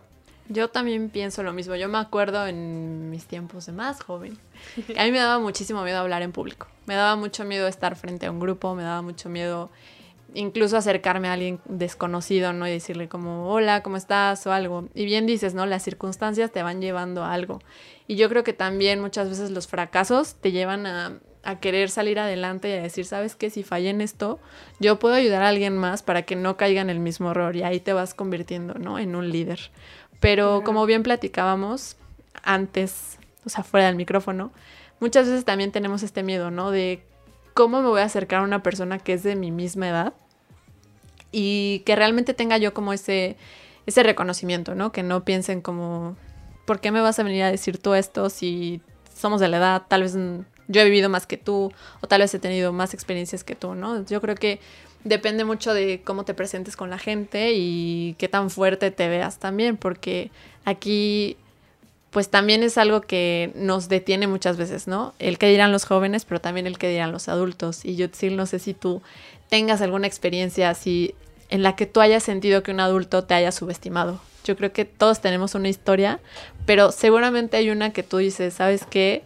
Yo 0.49 0.69
también 0.69 1.09
pienso 1.09 1.41
lo 1.43 1.53
mismo. 1.53 1.75
Yo 1.75 1.87
me 1.87 1.97
acuerdo 1.97 2.45
en 2.47 3.09
mis 3.09 3.25
tiempos 3.25 3.65
de 3.65 3.71
más 3.71 4.01
joven. 4.01 4.37
a 4.97 5.03
mí 5.05 5.11
me 5.11 5.19
daba 5.19 5.39
muchísimo 5.39 5.83
miedo 5.83 5.99
hablar 5.99 6.21
en 6.21 6.31
público. 6.31 6.67
Me 6.85 6.95
daba 6.95 7.15
mucho 7.15 7.45
miedo 7.45 7.67
estar 7.67 7.95
frente 7.95 8.25
a 8.25 8.31
un 8.31 8.39
grupo, 8.39 8.75
me 8.75 8.83
daba 8.83 9.01
mucho 9.01 9.29
miedo 9.29 9.69
incluso 10.35 10.77
acercarme 10.77 11.27
a 11.27 11.33
alguien 11.33 11.59
desconocido, 11.65 12.53
¿no? 12.53 12.67
Y 12.67 12.71
decirle 12.71 13.07
como, 13.07 13.49
hola, 13.49 13.83
¿cómo 13.83 13.97
estás? 13.97 14.45
o 14.47 14.51
algo. 14.51 14.89
Y 14.93 15.05
bien 15.05 15.25
dices, 15.25 15.53
¿no? 15.53 15.65
Las 15.65 15.83
circunstancias 15.83 16.51
te 16.51 16.63
van 16.63 16.81
llevando 16.81 17.23
a 17.23 17.33
algo. 17.33 17.59
Y 18.07 18.15
yo 18.15 18.29
creo 18.29 18.43
que 18.43 18.53
también 18.53 18.99
muchas 18.99 19.29
veces 19.29 19.51
los 19.51 19.67
fracasos 19.67 20.35
te 20.35 20.51
llevan 20.51 20.85
a 20.85 21.19
a 21.43 21.59
querer 21.59 21.89
salir 21.89 22.19
adelante 22.19 22.69
y 22.69 22.73
a 22.73 22.81
decir, 22.81 23.05
¿sabes 23.05 23.35
qué? 23.35 23.49
Si 23.49 23.63
falla 23.63 23.89
en 23.89 24.01
esto, 24.01 24.39
yo 24.79 24.97
puedo 24.97 25.15
ayudar 25.15 25.43
a 25.43 25.49
alguien 25.49 25.77
más 25.77 26.01
para 26.01 26.23
que 26.23 26.35
no 26.35 26.55
caiga 26.55 26.81
en 26.81 26.89
el 26.89 26.99
mismo 26.99 27.31
error 27.31 27.55
y 27.55 27.63
ahí 27.63 27.79
te 27.79 27.93
vas 27.93 28.13
convirtiendo, 28.13 28.75
¿no? 28.75 28.97
En 28.97 29.15
un 29.15 29.29
líder. 29.29 29.71
Pero 30.21 30.63
como 30.63 30.85
bien 30.85 31.03
platicábamos 31.03 31.97
antes, 32.43 33.17
o 33.45 33.49
sea, 33.49 33.63
fuera 33.63 33.87
del 33.87 33.97
micrófono, 33.97 34.51
muchas 35.01 35.27
veces 35.27 35.43
también 35.43 35.73
tenemos 35.73 36.01
este 36.01 36.23
miedo, 36.23 36.49
¿no? 36.49 36.71
De 36.71 37.03
cómo 37.53 37.81
me 37.81 37.89
voy 37.89 38.01
a 38.01 38.05
acercar 38.05 38.39
a 38.39 38.43
una 38.43 38.63
persona 38.63 38.99
que 38.99 39.13
es 39.13 39.23
de 39.23 39.35
mi 39.35 39.51
misma 39.51 39.89
edad 39.89 40.13
y 41.33 41.79
que 41.85 41.97
realmente 41.97 42.33
tenga 42.33 42.57
yo 42.57 42.73
como 42.73 42.93
ese, 42.93 43.35
ese 43.85 44.01
reconocimiento, 44.01 44.75
¿no? 44.75 44.93
Que 44.93 45.03
no 45.03 45.25
piensen 45.25 45.59
como, 45.59 46.15
¿por 46.65 46.79
qué 46.79 46.91
me 46.91 47.01
vas 47.01 47.19
a 47.19 47.23
venir 47.23 47.43
a 47.43 47.51
decir 47.51 47.79
tú 47.79 47.95
esto 47.95 48.29
si 48.29 48.81
somos 49.13 49.41
de 49.41 49.49
la 49.49 49.57
edad? 49.57 49.83
Tal 49.89 50.03
vez 50.03 50.15
yo 50.67 50.81
he 50.81 50.85
vivido 50.85 51.09
más 51.09 51.25
que 51.25 51.37
tú 51.37 51.71
o 52.01 52.07
tal 52.07 52.21
vez 52.21 52.33
he 52.33 52.39
tenido 52.39 52.73
más 52.73 52.93
experiencias 52.93 53.43
que 53.43 53.55
tú, 53.55 53.75
¿no? 53.75 54.05
Yo 54.05 54.21
creo 54.21 54.35
que 54.35 54.59
depende 55.03 55.45
mucho 55.45 55.73
de 55.73 56.01
cómo 56.03 56.25
te 56.25 56.33
presentes 56.33 56.75
con 56.75 56.89
la 56.89 56.97
gente 56.97 57.53
y 57.53 58.15
qué 58.17 58.27
tan 58.27 58.49
fuerte 58.49 58.91
te 58.91 59.07
veas 59.09 59.39
también, 59.39 59.77
porque 59.77 60.31
aquí 60.65 61.37
pues 62.13 62.29
también 62.29 62.61
es 62.61 62.77
algo 62.77 63.01
que 63.01 63.51
nos 63.55 63.89
detiene 63.89 64.27
muchas 64.27 64.55
veces, 64.55 64.87
¿no? 64.87 65.15
El 65.17 65.39
que 65.39 65.49
dirán 65.49 65.71
los 65.71 65.85
jóvenes, 65.85 66.25
pero 66.25 66.39
también 66.39 66.67
el 66.67 66.77
que 66.77 66.87
dirán 66.87 67.11
los 67.11 67.27
adultos. 67.27 67.83
Y 67.83 67.95
yo 67.95 68.07
no 68.31 68.45
sé 68.45 68.59
si 68.59 68.75
tú 68.75 69.01
tengas 69.49 69.81
alguna 69.81 70.05
experiencia 70.05 70.69
así 70.69 71.15
en 71.49 71.63
la 71.63 71.75
que 71.75 71.87
tú 71.87 72.01
hayas 72.01 72.21
sentido 72.21 72.61
que 72.61 72.71
un 72.71 72.79
adulto 72.79 73.23
te 73.23 73.33
haya 73.33 73.51
subestimado. 73.51 74.21
Yo 74.43 74.55
creo 74.55 74.71
que 74.71 74.85
todos 74.85 75.21
tenemos 75.21 75.55
una 75.55 75.69
historia, 75.69 76.19
pero 76.67 76.91
seguramente 76.91 77.57
hay 77.57 77.71
una 77.71 77.93
que 77.93 78.03
tú 78.03 78.17
dices, 78.17 78.53
¿sabes 78.53 78.85
qué? 78.87 79.23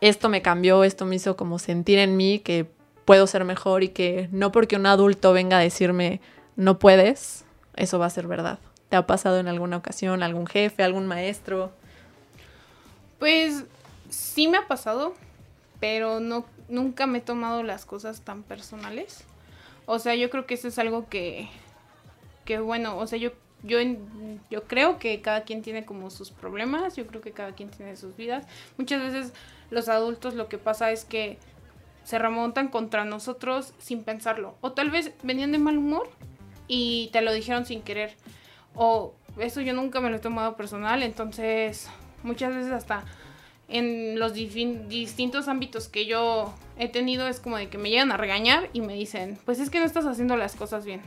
Esto 0.00 0.28
me 0.28 0.42
cambió, 0.42 0.84
esto 0.84 1.04
me 1.04 1.16
hizo 1.16 1.36
como 1.36 1.58
sentir 1.58 1.98
en 1.98 2.16
mí 2.16 2.38
que 2.38 2.66
puedo 3.04 3.26
ser 3.26 3.44
mejor 3.44 3.82
y 3.82 3.88
que 3.88 4.28
no 4.32 4.52
porque 4.52 4.76
un 4.76 4.86
adulto 4.86 5.32
venga 5.32 5.58
a 5.58 5.60
decirme 5.60 6.20
no 6.56 6.78
puedes, 6.78 7.44
eso 7.76 7.98
va 7.98 8.06
a 8.06 8.10
ser 8.10 8.26
verdad. 8.26 8.58
¿Te 8.88 8.96
ha 8.96 9.06
pasado 9.06 9.38
en 9.38 9.48
alguna 9.48 9.76
ocasión 9.76 10.22
algún 10.22 10.46
jefe, 10.46 10.82
algún 10.82 11.06
maestro? 11.06 11.72
Pues 13.18 13.64
sí 14.08 14.48
me 14.48 14.58
ha 14.58 14.66
pasado, 14.66 15.14
pero 15.80 16.20
no 16.20 16.44
nunca 16.68 17.06
me 17.06 17.18
he 17.18 17.20
tomado 17.20 17.62
las 17.62 17.84
cosas 17.84 18.20
tan 18.22 18.42
personales. 18.42 19.24
O 19.86 19.98
sea, 19.98 20.14
yo 20.14 20.30
creo 20.30 20.46
que 20.46 20.54
eso 20.54 20.68
es 20.68 20.78
algo 20.78 21.08
que 21.08 21.48
que 22.44 22.58
bueno, 22.58 22.98
o 22.98 23.06
sea, 23.06 23.18
yo 23.18 23.32
yo, 23.62 23.78
yo 24.50 24.64
creo 24.64 24.98
que 24.98 25.20
cada 25.20 25.44
quien 25.44 25.62
tiene 25.62 25.84
como 25.84 26.10
sus 26.10 26.30
problemas, 26.30 26.96
yo 26.96 27.06
creo 27.06 27.20
que 27.20 27.32
cada 27.32 27.52
quien 27.52 27.70
tiene 27.70 27.96
sus 27.96 28.16
vidas. 28.16 28.46
Muchas 28.78 29.02
veces 29.02 29.32
los 29.70 29.88
adultos 29.88 30.34
lo 30.34 30.48
que 30.48 30.58
pasa 30.58 30.90
es 30.90 31.04
que 31.04 31.38
se 32.04 32.18
remontan 32.18 32.68
contra 32.68 33.04
nosotros 33.04 33.72
sin 33.78 34.02
pensarlo. 34.02 34.56
O 34.60 34.72
tal 34.72 34.90
vez 34.90 35.12
venían 35.22 35.52
de 35.52 35.58
mal 35.58 35.78
humor 35.78 36.08
y 36.66 37.08
te 37.12 37.20
lo 37.20 37.32
dijeron 37.32 37.66
sin 37.66 37.82
querer. 37.82 38.14
O 38.74 39.14
eso 39.38 39.60
yo 39.60 39.72
nunca 39.72 40.00
me 40.00 40.10
lo 40.10 40.16
he 40.16 40.20
tomado 40.20 40.56
personal, 40.56 41.02
entonces 41.02 41.88
muchas 42.22 42.54
veces 42.54 42.72
hasta 42.72 43.04
en 43.68 44.18
los 44.18 44.34
distintos 44.34 45.46
ámbitos 45.46 45.88
que 45.88 46.06
yo 46.06 46.52
he 46.76 46.88
tenido 46.88 47.28
es 47.28 47.38
como 47.38 47.56
de 47.56 47.68
que 47.68 47.78
me 47.78 47.90
llegan 47.90 48.10
a 48.10 48.16
regañar 48.16 48.68
y 48.72 48.80
me 48.80 48.94
dicen, 48.94 49.38
pues 49.44 49.60
es 49.60 49.70
que 49.70 49.78
no 49.78 49.84
estás 49.84 50.06
haciendo 50.06 50.36
las 50.36 50.56
cosas 50.56 50.84
bien. 50.84 51.02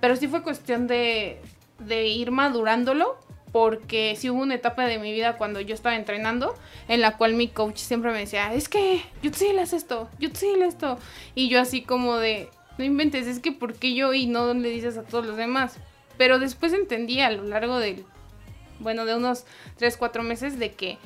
Pero 0.00 0.14
sí 0.16 0.28
fue 0.28 0.42
cuestión 0.42 0.86
de, 0.86 1.40
de 1.78 2.06
ir 2.06 2.30
madurándolo 2.30 3.18
porque 3.58 4.14
sí 4.16 4.30
hubo 4.30 4.40
una 4.40 4.54
etapa 4.54 4.86
de 4.86 5.00
mi 5.00 5.10
vida 5.10 5.36
cuando 5.36 5.60
yo 5.60 5.74
estaba 5.74 5.96
entrenando 5.96 6.54
en 6.86 7.00
la 7.00 7.16
cual 7.16 7.34
mi 7.34 7.48
coach 7.48 7.78
siempre 7.78 8.12
me 8.12 8.20
decía, 8.20 8.54
es 8.54 8.68
que 8.68 9.02
Yutzil 9.20 9.58
haz 9.58 9.72
esto, 9.72 10.08
Yutzil 10.20 10.62
esto. 10.62 10.96
Y 11.34 11.48
yo 11.48 11.60
así 11.60 11.82
como 11.82 12.18
de, 12.18 12.50
no 12.78 12.84
inventes, 12.84 13.26
es 13.26 13.40
que 13.40 13.50
¿por 13.50 13.74
qué 13.74 13.96
yo 13.96 14.14
y 14.14 14.26
no 14.26 14.54
le 14.54 14.68
dices 14.68 14.96
a 14.96 15.02
todos 15.02 15.26
los 15.26 15.36
demás? 15.36 15.74
Pero 16.16 16.38
después 16.38 16.72
entendí 16.72 17.20
a 17.20 17.32
lo 17.32 17.42
largo 17.42 17.80
del, 17.80 18.04
bueno, 18.78 19.04
de 19.06 19.16
unos 19.16 19.44
3, 19.78 19.96
4 19.96 20.22
meses 20.22 20.60
de 20.60 20.70
que 20.74 20.96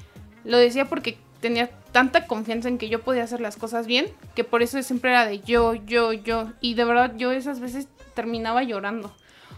lo 0.45 0.59
decía 0.59 0.85
porque 0.85 1.17
tenía 1.41 1.71
tanta 1.91 2.27
confianza 2.27 2.69
en 2.69 2.77
que 2.77 2.91
yo 2.91 3.01
podía 3.01 3.25
hacer 3.25 3.41
las 3.41 3.57
cosas 3.57 3.87
bien, 3.87 4.09
que 4.35 4.45
por 4.45 4.63
eso 4.63 4.83
siempre 4.83 5.11
era 5.11 5.25
de 5.25 5.41
yo, 5.41 5.73
yo, 5.73 6.13
yo. 6.13 6.53
Y 6.61 6.75
de 6.75 6.85
verdad 6.85 7.15
yo 7.17 7.33
esas 7.33 7.61
veces 7.61 7.89
terminaba 8.15 8.63
llorando. 8.63 9.11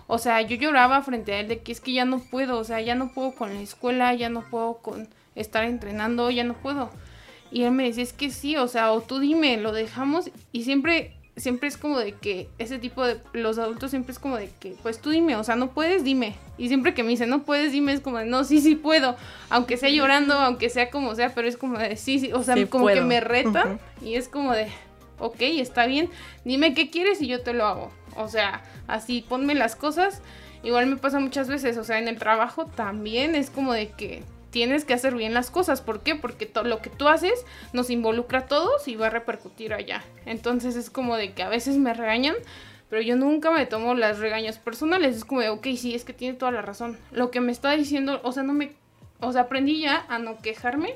O 0.07 0.19
sea, 0.19 0.43
yo 0.43 0.57
lloraba 0.57 1.03
frente 1.03 1.33
a 1.33 1.41
él 1.41 1.49
de 1.49 1.61
que 1.61 1.73
es 1.73 1.81
que 1.81 1.93
ya 1.93 2.05
no 2.05 2.19
puedo, 2.19 2.59
o 2.59 2.65
sea, 2.65 2.81
ya 2.81 2.95
no 2.95 3.13
puedo 3.13 3.33
con 3.33 3.55
la 3.55 3.61
escuela, 3.61 4.15
ya 4.15 4.29
no 4.29 4.43
puedo 4.43 4.75
con 4.79 5.09
estar 5.35 5.65
entrenando, 5.65 6.31
ya 6.31 6.45
no 6.45 6.55
puedo. 6.55 6.91
Y 7.51 7.63
él 7.63 7.73
me 7.73 7.85
decía, 7.85 8.03
es 8.03 8.13
que 8.13 8.31
sí, 8.31 8.57
o 8.57 8.69
sea, 8.69 8.93
o 8.93 9.01
tú 9.01 9.19
dime, 9.19 9.57
lo 9.57 9.73
dejamos. 9.73 10.31
Y 10.53 10.65
siempre, 10.65 11.15
siempre 11.37 11.69
es 11.69 11.77
como 11.77 11.99
de 11.99 12.13
que 12.13 12.49
ese 12.59 12.79
tipo 12.79 13.05
de, 13.05 13.19
los 13.33 13.59
adultos 13.59 13.91
siempre 13.91 14.13
es 14.13 14.19
como 14.19 14.37
de 14.37 14.51
que, 14.61 14.75
pues 14.83 15.01
tú 15.01 15.11
dime, 15.11 15.37
o 15.37 15.45
sea, 15.45 15.57
no 15.57 15.71
puedes, 15.71 16.05
dime. 16.05 16.35
Y 16.59 16.69
siempre 16.69 16.95
que 16.95 17.03
me 17.03 17.11
dice, 17.11 17.27
no 17.27 17.43
puedes, 17.45 17.73
dime, 17.73 17.93
es 17.93 18.01
como 18.01 18.19
de, 18.19 18.27
no, 18.27 18.45
sí, 18.45 18.61
sí 18.61 18.75
puedo. 18.75 19.17
Aunque 19.51 19.77
sea 19.77 19.89
llorando, 19.89 20.35
aunque 20.35 20.69
sea 20.69 20.91
como 20.91 21.15
sea, 21.15 21.35
pero 21.35 21.49
es 21.49 21.57
como 21.57 21.79
de, 21.79 21.97
sí, 21.97 22.19
sí, 22.19 22.33
o 22.33 22.43
sea, 22.43 22.55
como 22.67 22.89
que 22.89 23.01
me 23.01 23.21
reta. 23.21 23.79
Y 24.03 24.17
es 24.17 24.29
como 24.29 24.53
de, 24.53 24.69
ok, 25.19 25.41
está 25.41 25.87
bien, 25.87 26.11
dime 26.45 26.75
qué 26.75 26.91
quieres 26.91 27.23
y 27.23 27.27
yo 27.27 27.41
te 27.43 27.53
lo 27.53 27.67
hago. 27.67 27.91
O 28.17 28.29
sea, 28.29 28.63
así 28.87 29.25
ponme 29.29 29.55
las 29.55 29.77
cosas. 29.77 30.23
Igual 30.63 30.87
me 30.87 30.97
pasa 30.97 31.21
muchas 31.21 31.49
veces, 31.49 31.77
o 31.77 31.85
sea, 31.85 31.99
en 31.99 32.09
el 32.09 32.19
trabajo 32.19 32.67
también 32.67 33.35
es 33.35 33.51
como 33.51 33.73
de 33.73 33.91
que 33.91 34.23
tienes 34.51 34.85
que 34.85 34.95
hacer 34.95 35.15
bien 35.15 35.35
las 35.35 35.51
cosas. 35.51 35.81
¿Por 35.81 36.01
qué? 36.03 36.15
Porque 36.15 36.47
todo 36.47 36.65
lo 36.65 36.81
que 36.81 36.89
tú 36.89 37.09
haces 37.09 37.45
nos 37.73 37.91
involucra 37.91 38.41
a 38.41 38.47
todos 38.47 38.87
y 38.89 38.95
va 38.95 39.09
a 39.09 39.11
repercutir 39.11 39.75
allá. 39.75 40.05
Entonces 40.27 40.77
es 40.77 40.91
como 40.91 41.17
de 41.17 41.33
que 41.33 41.43
a 41.43 41.49
veces 41.49 41.77
me 41.77 41.93
regañan, 41.93 42.37
pero 42.89 43.03
yo 43.03 43.17
nunca 43.17 43.51
me 43.51 43.67
tomo 43.67 43.95
las 43.95 44.21
regaños 44.21 44.59
personales. 44.59 45.17
Es 45.17 45.25
como 45.25 45.41
de, 45.41 45.49
ok, 45.49 45.67
sí, 45.77 45.95
es 45.95 46.05
que 46.05 46.13
tiene 46.13 46.39
toda 46.39 46.53
la 46.53 46.63
razón. 46.63 46.97
Lo 47.11 47.31
que 47.31 47.41
me 47.41 47.53
está 47.53 47.73
diciendo, 47.73 48.21
o 48.23 48.33
sea, 48.33 48.43
no 48.43 48.53
me... 48.53 48.73
O 49.21 49.33
sea, 49.33 49.43
aprendí 49.43 49.81
ya 49.81 50.07
a 50.09 50.19
no 50.19 50.39
quejarme 50.39 50.95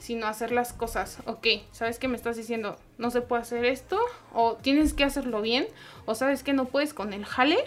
sino 0.00 0.26
hacer 0.26 0.50
las 0.50 0.72
cosas. 0.72 1.18
Ok, 1.26 1.46
¿sabes 1.70 1.98
qué 1.98 2.08
me 2.08 2.16
estás 2.16 2.36
diciendo? 2.36 2.76
No 2.98 3.10
se 3.10 3.20
puede 3.20 3.42
hacer 3.42 3.64
esto, 3.64 4.00
o 4.32 4.56
tienes 4.56 4.94
que 4.94 5.04
hacerlo 5.04 5.42
bien, 5.42 5.68
o 6.06 6.14
sabes 6.14 6.42
que 6.42 6.52
no 6.52 6.64
puedes 6.64 6.92
con 6.92 7.12
el 7.12 7.24
jale. 7.24 7.58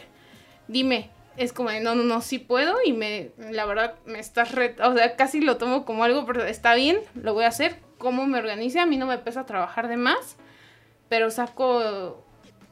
Dime, 0.67 1.09
es 1.37 1.53
como 1.53 1.71
no, 1.71 1.95
no, 1.95 2.03
no, 2.03 2.21
sí 2.21 2.39
puedo 2.39 2.75
y 2.83 2.93
me, 2.93 3.31
la 3.37 3.65
verdad, 3.65 3.95
me 4.05 4.19
estás 4.19 4.51
re, 4.51 4.75
o 4.83 4.93
sea, 4.93 5.15
casi 5.15 5.41
lo 5.41 5.57
tomo 5.57 5.85
como 5.85 6.03
algo, 6.03 6.25
pero 6.25 6.43
está 6.43 6.75
bien, 6.75 6.99
lo 7.15 7.33
voy 7.33 7.45
a 7.45 7.49
hacer. 7.49 7.77
¿Cómo 7.97 8.25
me 8.25 8.39
organice? 8.39 8.79
A 8.79 8.85
mí 8.85 8.97
no 8.97 9.05
me 9.05 9.17
pesa 9.17 9.45
trabajar 9.45 9.87
de 9.87 9.95
más, 9.95 10.35
pero 11.07 11.31
saco 11.31 12.23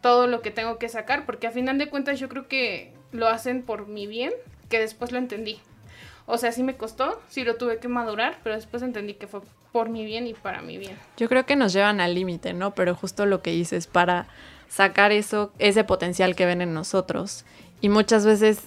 todo 0.02 0.28
lo 0.28 0.42
que 0.42 0.52
tengo 0.52 0.78
que 0.78 0.90
sacar, 0.90 1.26
porque 1.26 1.48
a 1.48 1.52
final 1.52 1.78
de 1.78 1.90
cuentas 1.90 2.20
yo 2.20 2.28
creo 2.28 2.48
que 2.48 2.94
lo 3.12 3.28
hacen 3.28 3.62
por 3.62 3.88
mi 3.88 4.08
bien, 4.08 4.34
que 4.70 4.80
después 4.80 5.12
lo 5.12 5.20
entendí. 5.20 5.62
O 6.26 6.38
sea, 6.38 6.52
sí 6.52 6.64
me 6.64 6.78
costó, 6.78 7.22
sí 7.28 7.44
lo 7.44 7.56
tuve 7.56 7.80
que 7.80 7.88
madurar, 7.88 8.40
pero 8.44 8.56
después 8.56 8.84
entendí 8.84 9.16
que 9.16 9.28
fue 9.28 9.42
por 9.72 9.90
mi 9.90 10.06
bien 10.06 10.28
y 10.28 10.34
para 10.34 10.62
mi 10.62 10.78
bien. 10.78 10.98
Yo 11.18 11.28
creo 11.30 11.46
que 11.46 11.56
nos 11.56 11.74
llevan 11.74 12.02
al 12.02 12.16
límite, 12.16 12.54
¿no? 12.54 12.76
Pero 12.76 12.96
justo 12.96 13.26
lo 13.26 13.42
que 13.42 13.52
dices, 13.52 13.88
para 13.88 14.28
sacar 14.70 15.12
eso, 15.12 15.52
ese 15.60 15.84
potencial 15.84 16.36
que 16.36 16.46
ven 16.46 16.62
en 16.62 16.74
nosotros. 16.74 17.46
Y 17.82 17.90
muchas 17.90 18.26
veces, 18.26 18.62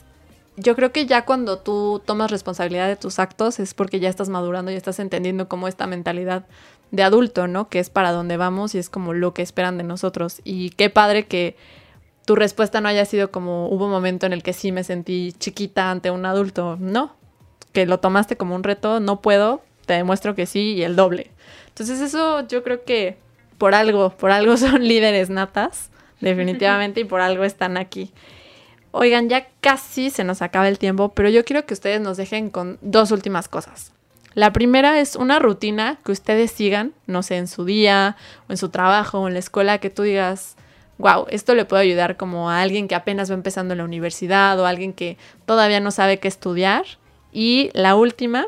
yo 0.57 0.77
creo 0.77 0.93
que 0.93 1.07
ya 1.07 1.25
cuando 1.25 1.59
tú 1.59 2.03
tomas 2.05 2.31
responsabilidad 2.31 2.89
de 2.89 2.97
tus 2.97 3.19
actos 3.19 3.61
es 3.61 3.75
porque 3.75 4.01
ya 4.01 4.09
estás 4.09 4.29
madurando 4.29 4.71
y 4.71 4.75
estás 4.75 4.99
entendiendo 4.99 5.49
cómo 5.49 5.69
esta 5.69 5.87
mentalidad 5.87 6.47
de 6.91 7.03
adulto, 7.03 7.47
¿no? 7.49 7.69
Que 7.69 7.79
es 7.79 7.91
para 7.91 8.13
dónde 8.13 8.37
vamos 8.37 8.75
y 8.75 8.79
es 8.79 8.89
como 8.89 9.15
lo 9.15 9.35
que 9.35 9.43
esperan 9.43 9.79
de 9.79 9.85
nosotros. 9.85 10.41
Y 10.45 10.71
qué 10.71 10.91
padre 10.91 11.27
que 11.27 11.57
tu 12.25 12.35
respuesta 12.35 12.81
no 12.81 12.89
haya 12.89 13.05
sido 13.05 13.31
como 13.31 13.69
hubo 13.69 13.87
un 13.87 13.91
momento 13.91 14.27
en 14.27 14.33
el 14.33 14.43
que 14.43 14.53
sí 14.53 14.73
me 14.73 14.85
sentí 14.85 15.33
chiquita 15.39 15.91
ante 15.91 16.11
un 16.11 16.25
adulto. 16.25 16.77
No, 16.79 17.15
que 17.75 17.85
lo 17.85 17.99
tomaste 17.99 18.39
como 18.39 18.55
un 18.55 18.63
reto, 18.63 19.01
no 19.01 19.21
puedo, 19.21 19.61
te 19.85 19.93
demuestro 19.93 20.35
que 20.35 20.47
sí 20.47 20.75
y 20.75 20.85
el 20.85 20.97
doble. 20.97 21.31
Entonces 21.69 22.01
eso 22.01 22.47
yo 22.47 22.63
creo 22.63 22.85
que 22.85 23.19
por 23.59 23.75
algo, 23.75 24.11
por 24.11 24.31
algo 24.31 24.57
son 24.57 24.87
líderes 24.87 25.29
natas, 25.29 25.91
definitivamente, 26.21 27.01
y 27.01 27.05
por 27.05 27.21
algo 27.21 27.45
están 27.45 27.77
aquí. 27.77 28.13
Oigan, 28.93 29.29
ya 29.29 29.49
casi 29.61 30.09
se 30.09 30.23
nos 30.23 30.41
acaba 30.41 30.69
el 30.69 30.79
tiempo, 30.79 31.11
pero 31.11 31.29
yo 31.29 31.45
quiero 31.45 31.67
que 31.67 31.75
ustedes 31.75 32.01
nos 32.01 32.17
dejen 32.17 32.49
con 32.49 32.79
dos 32.81 33.11
últimas 33.11 33.49
cosas. 33.49 33.93
La 34.35 34.53
primera 34.53 35.01
es 35.01 35.17
una 35.17 35.41
rutina 35.41 35.99
que 36.05 36.13
ustedes 36.13 36.53
sigan, 36.53 36.93
no 37.07 37.25
sé, 37.25 37.37
en 37.37 37.49
su 37.49 37.65
día 37.65 38.17
o 38.49 38.53
en 38.53 38.57
su 38.57 38.69
trabajo 38.69 39.21
o 39.21 39.29
en 39.29 39.35
la 39.35 39.41
escuela, 39.41 39.79
que 39.79 39.91
tú 39.91 40.03
digas, 40.03 40.57
wow, 40.99 41.27
esto 41.29 41.57
le 41.57 41.65
puede 41.65 41.83
ayudar 41.83 42.17
como 42.17 42.51
a 42.51 42.63
alguien 42.63 42.87
que 42.87 42.95
apenas 42.95 43.31
va 43.31 43.35
empezando 43.35 43.75
en 43.75 43.79
la 43.79 43.85
universidad 43.85 44.59
o 44.61 44.67
alguien 44.67 44.93
que 44.93 45.19
todavía 45.45 45.81
no 45.81 45.91
sabe 45.91 46.19
qué 46.21 46.29
estudiar 46.29 46.85
y 47.35 47.71
la 47.75 47.97
última, 47.97 48.47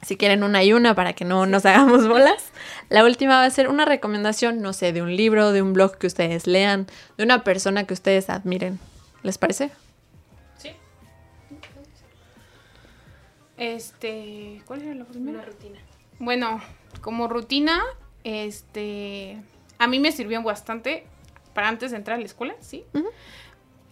si 0.00 0.16
quieren 0.16 0.42
una 0.42 0.64
y 0.64 0.72
una 0.72 0.94
para 0.94 1.12
que 1.12 1.26
no 1.26 1.44
nos 1.44 1.66
hagamos 1.66 2.08
bolas, 2.08 2.50
la 2.88 3.04
última 3.04 3.36
va 3.36 3.44
a 3.44 3.50
ser 3.50 3.68
una 3.68 3.84
recomendación, 3.84 4.62
no 4.62 4.72
sé, 4.72 4.94
de 4.94 5.02
un 5.02 5.14
libro, 5.14 5.52
de 5.52 5.60
un 5.60 5.74
blog 5.74 5.98
que 5.98 6.06
ustedes 6.06 6.46
lean, 6.46 6.86
de 7.18 7.24
una 7.24 7.44
persona 7.44 7.84
que 7.84 7.92
ustedes 7.92 8.30
admiren. 8.30 8.80
¿Les 9.22 9.36
parece? 9.36 9.70
Sí. 10.56 10.70
Este, 13.58 14.62
¿cuál 14.64 14.80
era 14.80 14.94
la 14.94 15.04
primera? 15.04 15.38
Una 15.38 15.46
rutina. 15.46 15.78
Bueno, 16.18 16.62
como 17.02 17.28
rutina, 17.28 17.82
este, 18.24 19.36
a 19.78 19.86
mí 19.86 20.00
me 20.00 20.10
sirvió 20.10 20.42
bastante 20.42 21.06
para 21.52 21.68
antes 21.68 21.90
de 21.90 21.98
entrar 21.98 22.16
a 22.16 22.20
la 22.20 22.26
escuela, 22.26 22.54
¿sí? 22.60 22.86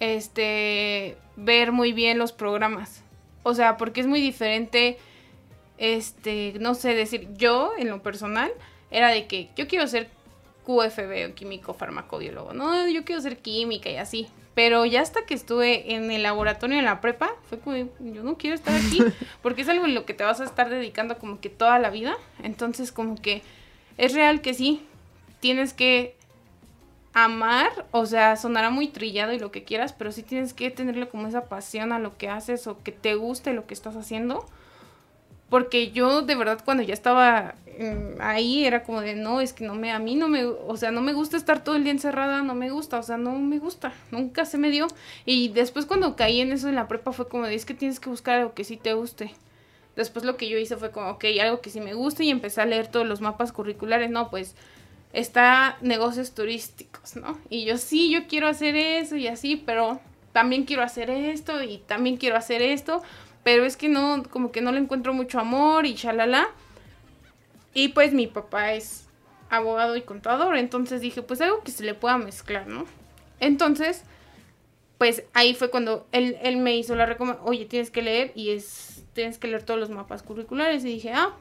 Este, 0.01 1.19
ver 1.37 1.73
muy 1.73 1.93
bien 1.93 2.17
los 2.17 2.33
programas. 2.33 3.03
O 3.49 3.55
sea, 3.55 3.79
porque 3.79 4.03
es 4.03 4.07
muy 4.07 4.21
diferente, 4.21 4.99
este, 5.79 6.53
no 6.61 6.75
sé, 6.75 6.93
decir, 6.93 7.29
yo 7.35 7.73
en 7.79 7.89
lo 7.89 8.03
personal 8.03 8.53
era 8.91 9.09
de 9.09 9.27
que 9.27 9.49
yo 9.57 9.67
quiero 9.67 9.87
ser 9.87 10.11
QFB 10.67 11.31
o 11.31 11.35
químico 11.35 11.73
farmacobiólogo, 11.73 12.53
no, 12.53 12.87
yo 12.89 13.07
quiero 13.07 13.23
ser 13.23 13.39
química 13.39 13.89
y 13.89 13.97
así. 13.97 14.29
Pero 14.55 14.85
ya 14.85 15.01
hasta 15.01 15.25
que 15.25 15.33
estuve 15.33 15.95
en 15.95 16.11
el 16.11 16.25
laboratorio 16.25 16.79
en 16.79 16.85
la 16.85 17.01
prepa, 17.01 17.31
fue 17.49 17.59
como, 17.59 17.77
yo 17.77 18.23
no 18.23 18.37
quiero 18.37 18.55
estar 18.55 18.75
aquí, 18.75 19.01
porque 19.43 19.63
es 19.63 19.69
algo 19.71 19.87
en 19.87 19.95
lo 19.95 20.05
que 20.05 20.13
te 20.13 20.25
vas 20.25 20.43
a 20.43 20.45
estar 20.45 20.69
dedicando 20.69 21.17
como 21.17 21.41
que 21.41 21.49
toda 21.49 21.79
la 21.79 21.89
vida. 21.89 22.19
Entonces 22.43 22.93
como 22.93 23.17
que 23.17 23.41
es 23.97 24.13
real 24.13 24.43
que 24.43 24.53
sí, 24.53 24.85
tienes 25.41 25.73
que 25.73 26.18
amar, 27.15 27.87
o 27.91 28.07
sea, 28.07 28.37
sonará 28.37 28.71
muy 28.71 28.89
trillado 28.89 29.33
y 29.33 29.39
lo 29.39 29.51
que 29.51 29.65
quieras, 29.65 29.93
pero 29.93 30.13
sí 30.13 30.23
tienes 30.23 30.55
que 30.55 30.71
tenerle 30.71 31.09
como 31.09 31.27
esa 31.27 31.47
pasión 31.49 31.93
a 31.93 31.99
lo 31.99 32.17
que 32.17 32.29
haces 32.29 32.67
o 32.67 32.83
que 32.83 32.93
te 32.93 33.15
guste 33.15 33.53
lo 33.55 33.67
que 33.67 33.75
estás 33.75 33.97
haciendo 33.97 34.47
Porque 35.49 35.91
yo 35.93 36.23
de 36.23 36.35
verdad 36.35 36.61
cuando 36.65 36.83
ya 36.83 36.93
estaba 36.93 37.55
mm, 37.79 38.21
ahí 38.21 38.65
era 38.67 38.83
como 38.85 39.01
de, 39.01 39.15
no, 39.15 39.41
es 39.41 39.55
que 39.55 39.65
no 39.65 39.75
me, 39.75 39.91
a 39.93 39.99
mí 39.99 40.15
no 40.15 40.29
me, 40.29 40.45
o 40.45 40.77
sea, 40.77 40.91
no 40.91 41.01
me 41.01 41.15
gusta 41.15 41.39
estar 41.39 41.65
todo 41.65 41.75
el 41.77 41.85
día 41.85 41.93
encerrada, 41.93 42.43
no 42.43 42.55
me 42.55 42.71
gusta, 42.71 42.99
o 42.99 43.03
sea, 43.03 43.17
no 43.17 43.33
me 43.39 43.59
gusta, 43.59 43.95
nunca 44.11 44.45
se 44.45 44.59
me 44.59 44.71
dio. 44.71 44.89
Y 45.25 45.49
después 45.49 45.87
cuando 45.87 46.17
caí 46.17 46.41
en 46.43 46.53
eso 46.53 46.69
en 46.69 46.75
la 46.75 46.87
prepa 46.89 47.13
fue 47.13 47.29
como 47.29 47.47
de, 47.47 47.55
es 47.55 47.65
que 47.65 47.75
tienes 47.75 47.99
que 48.01 48.11
buscar 48.11 48.39
algo 48.41 48.55
que 48.55 48.65
sí 48.65 48.77
te 48.77 48.93
guste. 48.93 49.35
Después 49.97 50.25
lo 50.25 50.37
que 50.37 50.49
yo 50.49 50.59
hice 50.59 50.77
fue 50.77 50.91
como, 50.93 51.11
ok, 51.11 51.25
algo 51.41 51.61
que 51.61 51.71
sí 51.71 51.81
me 51.81 51.95
gusta 51.95 52.23
y 52.23 52.31
empecé 52.31 52.61
a 52.61 52.67
leer 52.67 52.89
todos 52.89 53.07
los 53.07 53.21
mapas 53.21 53.53
curriculares, 53.53 54.11
no, 54.11 54.31
pues 54.31 54.55
está 55.13 55.79
negocios 55.81 56.35
turísticos, 56.35 57.17
¿no? 57.17 57.39
Y 57.49 57.65
yo 57.65 57.79
sí, 57.79 58.11
yo 58.11 58.27
quiero 58.27 58.49
hacer 58.49 58.77
eso 58.77 59.17
y 59.17 59.27
así, 59.27 59.57
pero 59.57 60.01
también 60.33 60.65
quiero 60.65 60.83
hacer 60.83 61.11
esto 61.11 61.63
y 61.63 61.79
también 61.79 62.17
quiero 62.17 62.37
hacer 62.37 62.63
esto, 62.63 63.03
pero 63.43 63.65
es 63.65 63.77
que 63.77 63.89
no, 63.89 64.23
como 64.31 64.53
que 64.53 64.61
no 64.61 64.73
le 64.73 64.79
encuentro 64.79 65.13
mucho 65.13 65.41
amor 65.41 65.87
y 65.87 65.95
chalala. 65.95 66.49
Y 67.75 67.89
pues 67.89 68.13
mi 68.13 68.27
papá 68.27 68.73
es 68.73 69.07
abogado 69.51 69.97
y 69.97 70.03
contador, 70.03 70.57
entonces 70.57 71.01
dije, 71.01 71.23
pues 71.23 71.41
algo 71.41 71.63
que 71.63 71.71
se 71.71 71.85
le 71.85 71.95
pueda 71.95 72.19
mezclar, 72.19 72.67
¿no? 72.67 72.85
Entonces, 73.41 74.03
pues 74.99 75.23
ahí 75.33 75.55
fue 75.55 75.71
cuando 75.71 76.07
él, 76.13 76.37
él 76.43 76.57
me 76.57 76.77
hizo 76.77 76.95
la 76.97 77.07
recomendación, 77.07 77.49
oye, 77.49 77.65
tienes 77.65 77.91
que 77.91 78.03
leer 78.03 78.33
y 78.35 78.51
es, 78.51 79.05
tienes 79.15 79.39
que 79.39 79.49
leer 79.49 79.63
todos 79.63 79.81
los 79.81 79.91
mapas 79.91 80.23
curriculares 80.23 80.85
y 80.85 80.89
dije, 80.89 81.13
ah, 81.15 81.35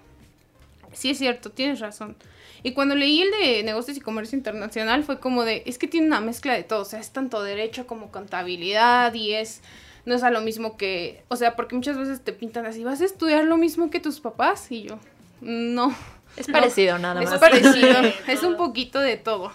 sí 0.93 1.09
es 1.09 1.17
cierto, 1.17 1.51
tienes 1.51 1.79
razón. 1.79 2.15
Y 2.63 2.73
cuando 2.73 2.95
leí 2.95 3.21
el 3.21 3.31
de 3.31 3.63
negocios 3.63 3.97
y 3.97 4.01
comercio 4.01 4.37
internacional 4.37 5.03
fue 5.03 5.19
como 5.19 5.45
de, 5.45 5.63
es 5.65 5.77
que 5.77 5.87
tiene 5.87 6.07
una 6.07 6.21
mezcla 6.21 6.53
de 6.53 6.63
todo, 6.63 6.81
o 6.81 6.85
sea, 6.85 6.99
es 6.99 7.11
tanto 7.11 7.41
derecho 7.43 7.87
como 7.87 8.11
contabilidad 8.11 9.13
y 9.13 9.33
es, 9.33 9.61
no 10.05 10.15
es 10.15 10.23
a 10.23 10.31
lo 10.31 10.41
mismo 10.41 10.75
que, 10.77 11.23
o 11.27 11.35
sea, 11.35 11.55
porque 11.55 11.75
muchas 11.75 11.97
veces 11.97 12.21
te 12.23 12.33
pintan 12.33 12.65
así, 12.65 12.83
vas 12.83 13.01
a 13.01 13.05
estudiar 13.05 13.45
lo 13.45 13.57
mismo 13.57 13.89
que 13.89 13.99
tus 13.99 14.19
papás 14.19 14.71
y 14.71 14.83
yo, 14.83 14.99
no. 15.41 15.95
Es 16.35 16.47
parecido 16.47 16.99
nada 16.99 17.21
más. 17.21 17.33
Es 17.33 17.39
parecido, 17.39 17.95
es 18.27 18.43
un 18.43 18.57
poquito 18.57 18.99
de 18.99 19.17
todo. 19.17 19.51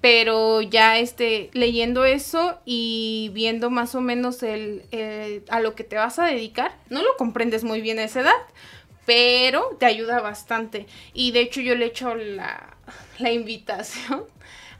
Pero 0.00 0.62
ya 0.62 0.98
este, 0.98 1.50
leyendo 1.52 2.04
eso 2.04 2.58
y 2.64 3.30
viendo 3.34 3.70
más 3.70 3.94
o 3.94 4.00
menos 4.00 4.42
el, 4.42 4.84
el, 4.90 5.42
a 5.48 5.60
lo 5.60 5.74
que 5.74 5.84
te 5.84 5.96
vas 5.96 6.18
a 6.18 6.26
dedicar, 6.26 6.76
no 6.90 7.02
lo 7.02 7.16
comprendes 7.16 7.64
muy 7.64 7.80
bien 7.80 7.98
a 7.98 8.04
esa 8.04 8.20
edad, 8.20 8.32
pero 9.06 9.76
te 9.78 9.86
ayuda 9.86 10.20
bastante. 10.20 10.86
Y 11.14 11.30
de 11.30 11.40
hecho 11.40 11.60
yo 11.62 11.74
le 11.74 11.86
he 11.86 11.88
hecho 11.88 12.14
la, 12.14 12.76
la 13.18 13.32
invitación 13.32 14.24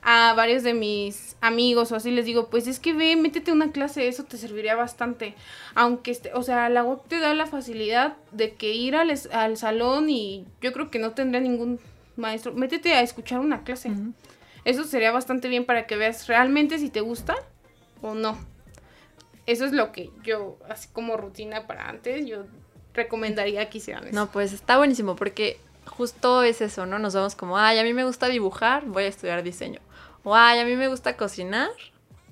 a 0.03 0.35
varios 0.35 0.63
de 0.63 0.75
mis 0.75 1.37
amigos 1.41 1.91
o 1.91 1.97
así 1.97 2.11
les 2.11 2.27
digo, 2.27 2.49
pues 2.49 2.69
es 2.69 2.79
que 2.79 2.93
ve, 2.93 3.17
métete 3.17 3.51
una 3.51 3.73
clase, 3.73 4.07
eso 4.07 4.25
te 4.25 4.37
serviría 4.37 4.77
bastante. 4.77 5.35
Aunque, 5.75 6.11
este, 6.11 6.33
o 6.35 6.43
sea, 6.43 6.69
la 6.69 6.85
web 6.85 7.01
te 7.09 7.19
da 7.19 7.35
la 7.35 7.47
facilidad 7.47 8.17
de 8.31 8.55
que 8.55 8.73
ir 8.73 8.95
al, 8.95 9.13
al 9.33 9.57
salón 9.57 10.09
y 10.11 10.47
yo 10.61 10.73
creo 10.73 10.91
que 10.91 10.99
no 10.99 11.13
tendría 11.13 11.41
ningún 11.41 11.81
maestro, 12.17 12.53
métete 12.53 12.95
a 12.95 13.03
escuchar 13.03 13.41
una 13.41 13.65
clase. 13.65 13.91
Eso 14.65 14.85
sería 14.85 15.13
bastante 15.13 15.49
bien 15.49 15.65
para 15.65 15.87
que 15.87 15.97
veas 15.97 16.27
realmente 16.27 16.79
si 16.79 16.89
te 16.89 17.01
gusta 17.01 17.35
o 18.01 18.15
no. 18.15 18.39
Eso 19.47 19.65
es 19.65 19.73
lo 19.73 19.93
que 19.93 20.11
yo, 20.25 20.59
así 20.69 20.89
como 20.93 21.17
rutina 21.17 21.67
para 21.67 21.89
antes, 21.89 22.27
yo 22.27 22.47
recomendaría 22.97 23.69
que 23.71 23.79
hicieran 23.79 24.09
eso. 24.09 24.15
No, 24.15 24.27
pues 24.29 24.53
está 24.53 24.77
buenísimo 24.79 25.17
porque 25.17 25.61
justo 25.87 26.43
es 26.43 26.61
eso, 26.61 26.87
¿no? 26.87 26.99
Nos 26.99 27.15
vamos 27.15 27.35
como, 27.35 27.59
ay, 27.59 27.79
a 27.79 27.85
mí 27.85 27.93
me 27.93 28.05
gusta 28.05 28.27
dibujar, 28.27 28.85
voy 28.87 29.05
a 29.05 29.09
estudiar 29.09 29.43
diseño. 29.43 29.81
O, 30.25 30.35
ay, 30.35 30.59
a 30.59 30.65
mí 30.65 30.75
me 30.77 30.89
gusta 30.89 31.17
cocinar, 31.17 31.71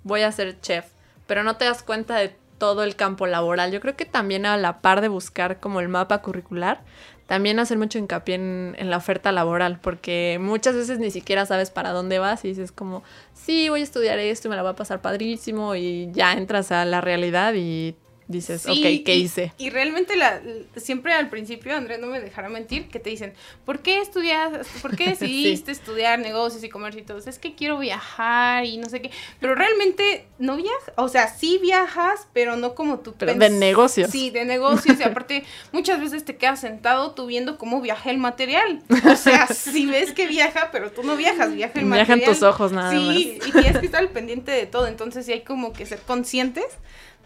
voy 0.03 0.23
a 0.23 0.33
ser 0.33 0.61
chef. 0.61 0.87
Pero 1.27 1.43
no 1.43 1.57
te 1.57 1.65
das 1.65 1.83
cuenta 1.83 2.17
de 2.17 2.37
todo 2.59 2.83
el 2.83 2.97
campo 2.97 3.27
laboral. 3.27 3.73
Yo 3.73 3.81
creo 3.81 3.97
que 3.97 4.05
también 4.05 4.47
a 4.47 4.57
la 4.57 4.81
par 4.81 5.01
de 5.01 5.09
buscar 5.09 5.61
como 5.61 5.81
el 5.81 5.89
mapa 5.89 6.23
curricular, 6.23 6.83
también 7.27 7.59
hacer 7.59 7.79
mucho 7.79 7.99
hincapié 7.99 8.35
en, 8.35 8.91
la 8.91 8.99
oferta 8.99 9.33
laboral, 9.33 9.79
porque 9.81 10.39
muchas 10.41 10.75
veces 10.75 10.99
ni 10.99 11.11
siquiera 11.11 11.47
sabes 11.47 11.71
para 11.71 11.91
dónde 11.91 12.19
vas 12.19 12.45
y 12.45 12.49
dices 12.49 12.71
como, 12.71 13.03
sí, 13.33 13.69
voy 13.69 13.81
a 13.81 13.85
estudiar 13.85 14.19
esto 14.19 14.49
y 14.49 14.51
me 14.51 14.57
la 14.57 14.63
va 14.63 14.71
a 14.71 14.77
pasar 14.77 15.01
padrísimo 15.01 15.75
y 15.75 16.11
ya 16.13 16.33
entras 16.35 16.71
a 16.71 16.85
la 16.85 17.01
realidad 17.01 17.55
y 17.55 17.97
dices, 18.27 18.63
sí, 18.63 18.71
ok, 18.71 19.05
¿qué 19.05 19.17
y, 19.17 19.23
hice? 19.23 19.53
Y 19.59 19.71
realmente 19.71 20.17
la, 20.17 20.41
siempre 20.77 21.13
al 21.13 21.29
principio, 21.29 21.77
Andrés 21.77 22.01
no 22.01 22.07
me 22.07 22.21
dejará 22.21 22.49
mentir, 22.49 22.89
que 22.89 22.99
te 22.99 23.11
dicen, 23.11 23.35
¿por 23.65 23.81
qué 23.81 24.01
estudias, 24.01 24.67
por 24.81 24.97
qué 24.97 25.11
decidiste 25.19 25.75
sí. 25.75 25.81
estudiar 25.81 26.19
negocios 26.19 26.65
y 26.65 26.69
comercio 26.69 27.03
y 27.03 27.05
todo? 27.05 27.19
Es 27.19 27.39
que 27.39 27.55
quiero 27.55 27.79
viajar 27.79 28.65
y 28.65 28.79
no 28.79 28.89
sé 28.89 29.03
qué, 29.03 29.11
pero 29.41 29.55
realmente 29.55 30.27
no 30.39 30.57
viajas, 30.57 30.93
o 30.97 31.09
sea, 31.09 31.29
sí 31.29 31.59
viajas, 31.61 32.27
pero 32.33 32.57
no 32.57 32.75
como 32.75 33.01
tú 33.01 33.15
Pero 33.19 33.35
de 33.35 33.51
negocios. 33.51 34.11
Sí, 34.11 34.31
de 34.31 34.45
negocios 34.45 34.99
y 35.01 35.03
aparte 35.05 35.45
muchas 35.73 36.01
veces 36.01 36.25
te 36.25 36.37
quedas 36.37 36.61
sentado 36.61 37.13
tú 37.13 37.27
viendo 37.27 37.59
cómo 37.59 37.81
viaja 37.81 38.11
el 38.11 38.19
material. 38.19 38.83
O 39.15 39.17
sea, 39.17 39.47
sí 39.47 39.87
ves 39.87 40.13
que 40.13 40.27
viaja, 40.27 40.71
pero 40.73 40.91
tú 40.91 41.03
no 41.03 41.17
viajas, 41.17 41.55
viaja 41.55 41.79
el 41.79 41.87
material. 41.87 42.19
Viajan 42.19 42.35
tus 42.35 42.43
ojos 42.43 42.73
nada 42.73 42.91
sí, 42.91 42.97
más. 42.97 43.17
Sí, 43.17 43.39
y 43.47 43.53
tienes 43.53 43.79
que 43.79 43.87
estar 43.87 44.01
al 44.01 44.09
pendiente 44.09 44.51
de 44.51 44.67
todo, 44.67 44.87
entonces 44.87 45.27
sí 45.27 45.33
hay 45.33 45.43
como 45.43 45.73
que 45.73 45.87
ser 45.87 46.01
conscientes 46.01 46.65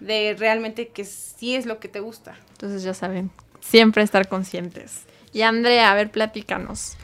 de 0.00 0.34
realmente 0.38 0.88
que 0.88 1.04
sí 1.04 1.54
es 1.54 1.66
lo 1.66 1.78
que 1.78 1.88
te 1.88 2.00
gusta. 2.00 2.37
Entonces 2.52 2.82
ya 2.82 2.94
saben, 2.94 3.30
siempre 3.61 4.02
estar 4.02 4.28
conscientes. 4.28 5.04
Y 5.32 5.42
Andrea, 5.42 5.90
a 5.90 5.94
ver, 5.94 6.11
platícanos. 6.11 6.96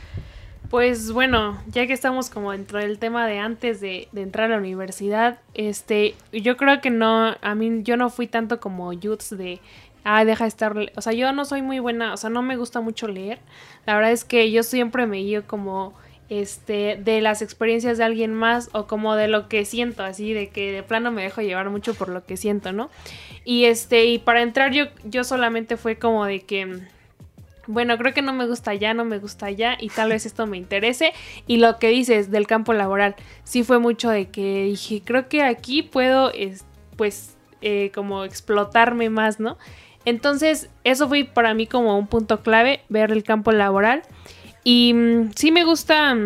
Pues 0.70 1.12
bueno, 1.12 1.62
ya 1.68 1.86
que 1.86 1.92
estamos 1.92 2.30
como 2.30 2.52
dentro 2.52 2.78
del 2.78 2.98
tema 2.98 3.26
de 3.26 3.38
antes 3.38 3.80
de, 3.80 4.08
de, 4.12 4.22
entrar 4.22 4.46
a 4.46 4.54
la 4.54 4.58
universidad, 4.58 5.38
este, 5.52 6.14
yo 6.32 6.56
creo 6.56 6.80
que 6.80 6.90
no, 6.90 7.36
a 7.40 7.54
mí 7.54 7.82
yo 7.82 7.96
no 7.96 8.10
fui 8.10 8.26
tanto 8.26 8.58
como 8.58 8.92
youths 8.92 9.36
de, 9.36 9.60
ah, 10.04 10.24
deja 10.24 10.44
de 10.44 10.48
estar, 10.48 10.74
o 10.96 11.00
sea, 11.00 11.12
yo 11.12 11.32
no 11.32 11.44
soy 11.44 11.62
muy 11.62 11.78
buena, 11.78 12.12
o 12.12 12.16
sea, 12.16 12.30
no 12.30 12.42
me 12.42 12.56
gusta 12.56 12.80
mucho 12.80 13.08
leer. 13.08 13.38
La 13.86 13.94
verdad 13.94 14.12
es 14.12 14.24
que 14.24 14.50
yo 14.50 14.62
siempre 14.62 15.06
me 15.06 15.18
guío 15.18 15.46
como 15.46 15.94
este, 16.28 16.96
de 16.96 17.20
las 17.20 17.42
experiencias 17.42 17.98
de 17.98 18.04
alguien 18.04 18.32
más 18.32 18.70
o 18.72 18.86
como 18.86 19.14
de 19.16 19.28
lo 19.28 19.48
que 19.48 19.64
siento, 19.64 20.02
así 20.02 20.32
de 20.32 20.48
que 20.48 20.72
de 20.72 20.82
plano 20.82 21.10
me 21.10 21.22
dejo 21.22 21.42
llevar 21.42 21.70
mucho 21.70 21.94
por 21.94 22.08
lo 22.08 22.24
que 22.24 22.36
siento, 22.36 22.72
¿no? 22.72 22.90
Y 23.44 23.64
este, 23.64 24.06
y 24.06 24.18
para 24.18 24.42
entrar 24.42 24.72
yo, 24.72 24.86
yo 25.04 25.24
solamente 25.24 25.76
fue 25.76 25.98
como 25.98 26.24
de 26.24 26.40
que, 26.40 26.80
bueno, 27.66 27.98
creo 27.98 28.14
que 28.14 28.22
no 28.22 28.32
me 28.32 28.46
gusta 28.46 28.74
ya, 28.74 28.94
no 28.94 29.04
me 29.04 29.18
gusta 29.18 29.50
ya 29.50 29.76
y 29.78 29.88
tal 29.88 30.10
vez 30.10 30.26
esto 30.26 30.46
me 30.46 30.56
interese. 30.56 31.12
Y 31.46 31.58
lo 31.58 31.78
que 31.78 31.88
dices 31.88 32.30
del 32.30 32.46
campo 32.46 32.72
laboral, 32.72 33.16
sí 33.44 33.62
fue 33.62 33.78
mucho 33.78 34.08
de 34.10 34.30
que 34.30 34.64
dije, 34.64 35.02
creo 35.04 35.28
que 35.28 35.42
aquí 35.42 35.82
puedo, 35.82 36.32
es, 36.32 36.64
pues, 36.96 37.36
eh, 37.60 37.90
como 37.94 38.24
explotarme 38.24 39.10
más, 39.10 39.40
¿no? 39.40 39.58
Entonces, 40.04 40.68
eso 40.84 41.08
fue 41.08 41.24
para 41.24 41.54
mí 41.54 41.66
como 41.66 41.98
un 41.98 42.06
punto 42.06 42.42
clave, 42.42 42.80
ver 42.88 43.10
el 43.10 43.24
campo 43.24 43.52
laboral. 43.52 44.02
Y 44.64 44.94
mmm, 44.94 45.30
sí 45.36 45.52
me 45.52 45.64
gusta, 45.64 46.16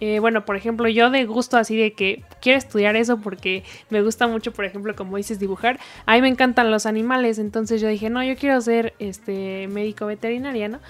eh, 0.00 0.18
bueno, 0.18 0.44
por 0.44 0.56
ejemplo, 0.56 0.88
yo 0.88 1.10
de 1.10 1.24
gusto 1.24 1.56
así 1.56 1.76
de 1.76 1.92
que 1.92 2.24
quiero 2.40 2.58
estudiar 2.58 2.96
eso 2.96 3.18
porque 3.18 3.62
me 3.88 4.02
gusta 4.02 4.26
mucho, 4.26 4.52
por 4.52 4.64
ejemplo, 4.64 4.94
como 4.96 5.16
dices, 5.16 5.38
dibujar. 5.38 5.78
A 6.04 6.16
mí 6.16 6.22
me 6.22 6.28
encantan 6.28 6.70
los 6.70 6.86
animales, 6.86 7.38
entonces 7.38 7.80
yo 7.80 7.88
dije, 7.88 8.10
no, 8.10 8.22
yo 8.22 8.36
quiero 8.36 8.60
ser 8.60 8.94
este 8.98 9.68
médico 9.68 10.06
veterinaria, 10.06 10.68
¿no? 10.68 10.80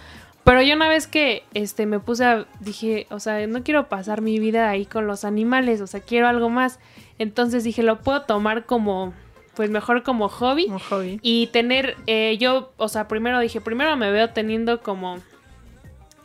Pero 0.45 0.61
yo 0.63 0.75
una 0.75 0.89
vez 0.89 1.07
que 1.07 1.45
este 1.55 1.87
me 1.87 2.01
puse 2.01 2.25
a 2.25 2.47
dije, 2.61 3.07
o 3.11 3.21
sea, 3.21 3.47
no 3.47 3.63
quiero 3.63 3.89
pasar 3.89 4.23
mi 4.23 4.41
vida 4.41 4.69
ahí 4.71 4.87
con 4.87 5.07
los 5.07 5.25
animales, 5.25 5.81
o 5.81 5.87
sea, 5.87 6.01
quiero 6.01 6.27
algo 6.27 6.49
más. 6.49 6.81
Entonces 7.19 7.63
dije, 7.63 7.83
lo 7.83 8.01
puedo 8.01 8.23
tomar 8.23 8.65
como 8.67 9.13
pues 9.55 9.71
mejor 9.71 10.03
como 10.03 10.29
hobby, 10.29 10.67
como 10.67 10.79
hobby. 10.81 11.21
y 11.23 11.49
tener 11.49 11.97
eh, 12.07 12.39
yo, 12.41 12.73
o 12.79 12.89
sea, 12.89 13.07
primero 13.07 13.39
dije, 13.39 13.61
primero 13.61 13.97
me 13.97 14.11
veo 14.11 14.31
teniendo 14.31 14.81
como 14.81 15.19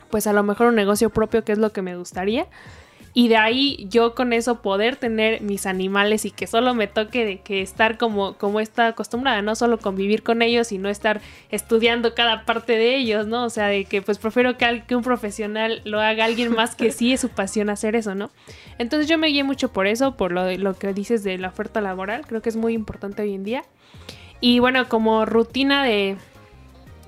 pues 0.10 0.28
a 0.28 0.34
lo 0.34 0.44
mejor 0.44 0.68
un 0.68 0.76
negocio 0.76 1.10
propio, 1.10 1.44
que 1.44 1.52
es 1.52 1.58
lo 1.58 1.72
que 1.72 1.82
me 1.82 1.96
gustaría. 1.96 2.48
Y 3.14 3.30
de 3.30 3.38
ahí 3.38 3.88
yo 3.90 4.14
con 4.14 4.32
eso 4.32 4.62
poder 4.62 4.96
tener 4.96 5.42
mis 5.42 5.66
animales 5.66 6.24
y 6.24 6.30
que 6.30 6.46
solo 6.46 6.76
me 6.76 6.86
toque 6.86 7.26
de 7.26 7.40
que 7.40 7.64
estar 7.64 7.98
como, 7.98 8.34
como 8.34 8.60
está 8.60 8.86
acostumbrada, 8.86 9.42
no 9.42 9.56
solo 9.56 9.80
convivir 9.80 10.22
con 10.22 10.44
ellos, 10.44 10.68
sino 10.68 10.88
estar 10.88 11.20
estudiando 11.50 12.14
cada 12.14 12.46
parte 12.46 12.74
de 12.74 12.96
ellos, 12.96 13.26
¿no? 13.26 13.46
O 13.46 13.50
sea, 13.50 13.70
de 13.70 13.86
que 13.86 14.04
pues 14.04 14.20
prefiero 14.20 14.56
que, 14.56 14.84
que 14.86 14.96
un 14.96 15.02
profesional 15.02 15.82
lo 15.84 16.00
haga 16.00 16.26
alguien 16.26 16.52
más 16.52 16.76
que 16.76 16.92
sí 16.92 17.12
es 17.12 17.22
su 17.22 17.30
pasión 17.30 17.72
hacer 17.72 17.96
eso, 17.96 18.14
¿no? 18.14 18.30
Entonces 18.78 19.10
yo 19.10 19.18
me 19.18 19.30
guié 19.30 19.44
mucho 19.44 19.74
por 19.74 19.88
eso, 19.88 20.16
por 20.16 20.32
lo, 20.32 20.56
lo 20.56 20.76
que 20.76 20.94
dices 20.94 21.24
de 21.24 21.40
la 21.40 21.48
oferta 21.48 21.82
laboral, 21.82 22.28
creo 22.28 22.44
que 22.44 22.50
es 22.50 22.56
muy 22.56 22.74
importante 22.74 23.24
hoy 23.24 23.34
en 23.34 23.44
día. 23.44 23.64
Y 24.42 24.60
bueno, 24.60 24.88
como 24.90 25.26
rutina 25.26 25.84
de, 25.84 26.18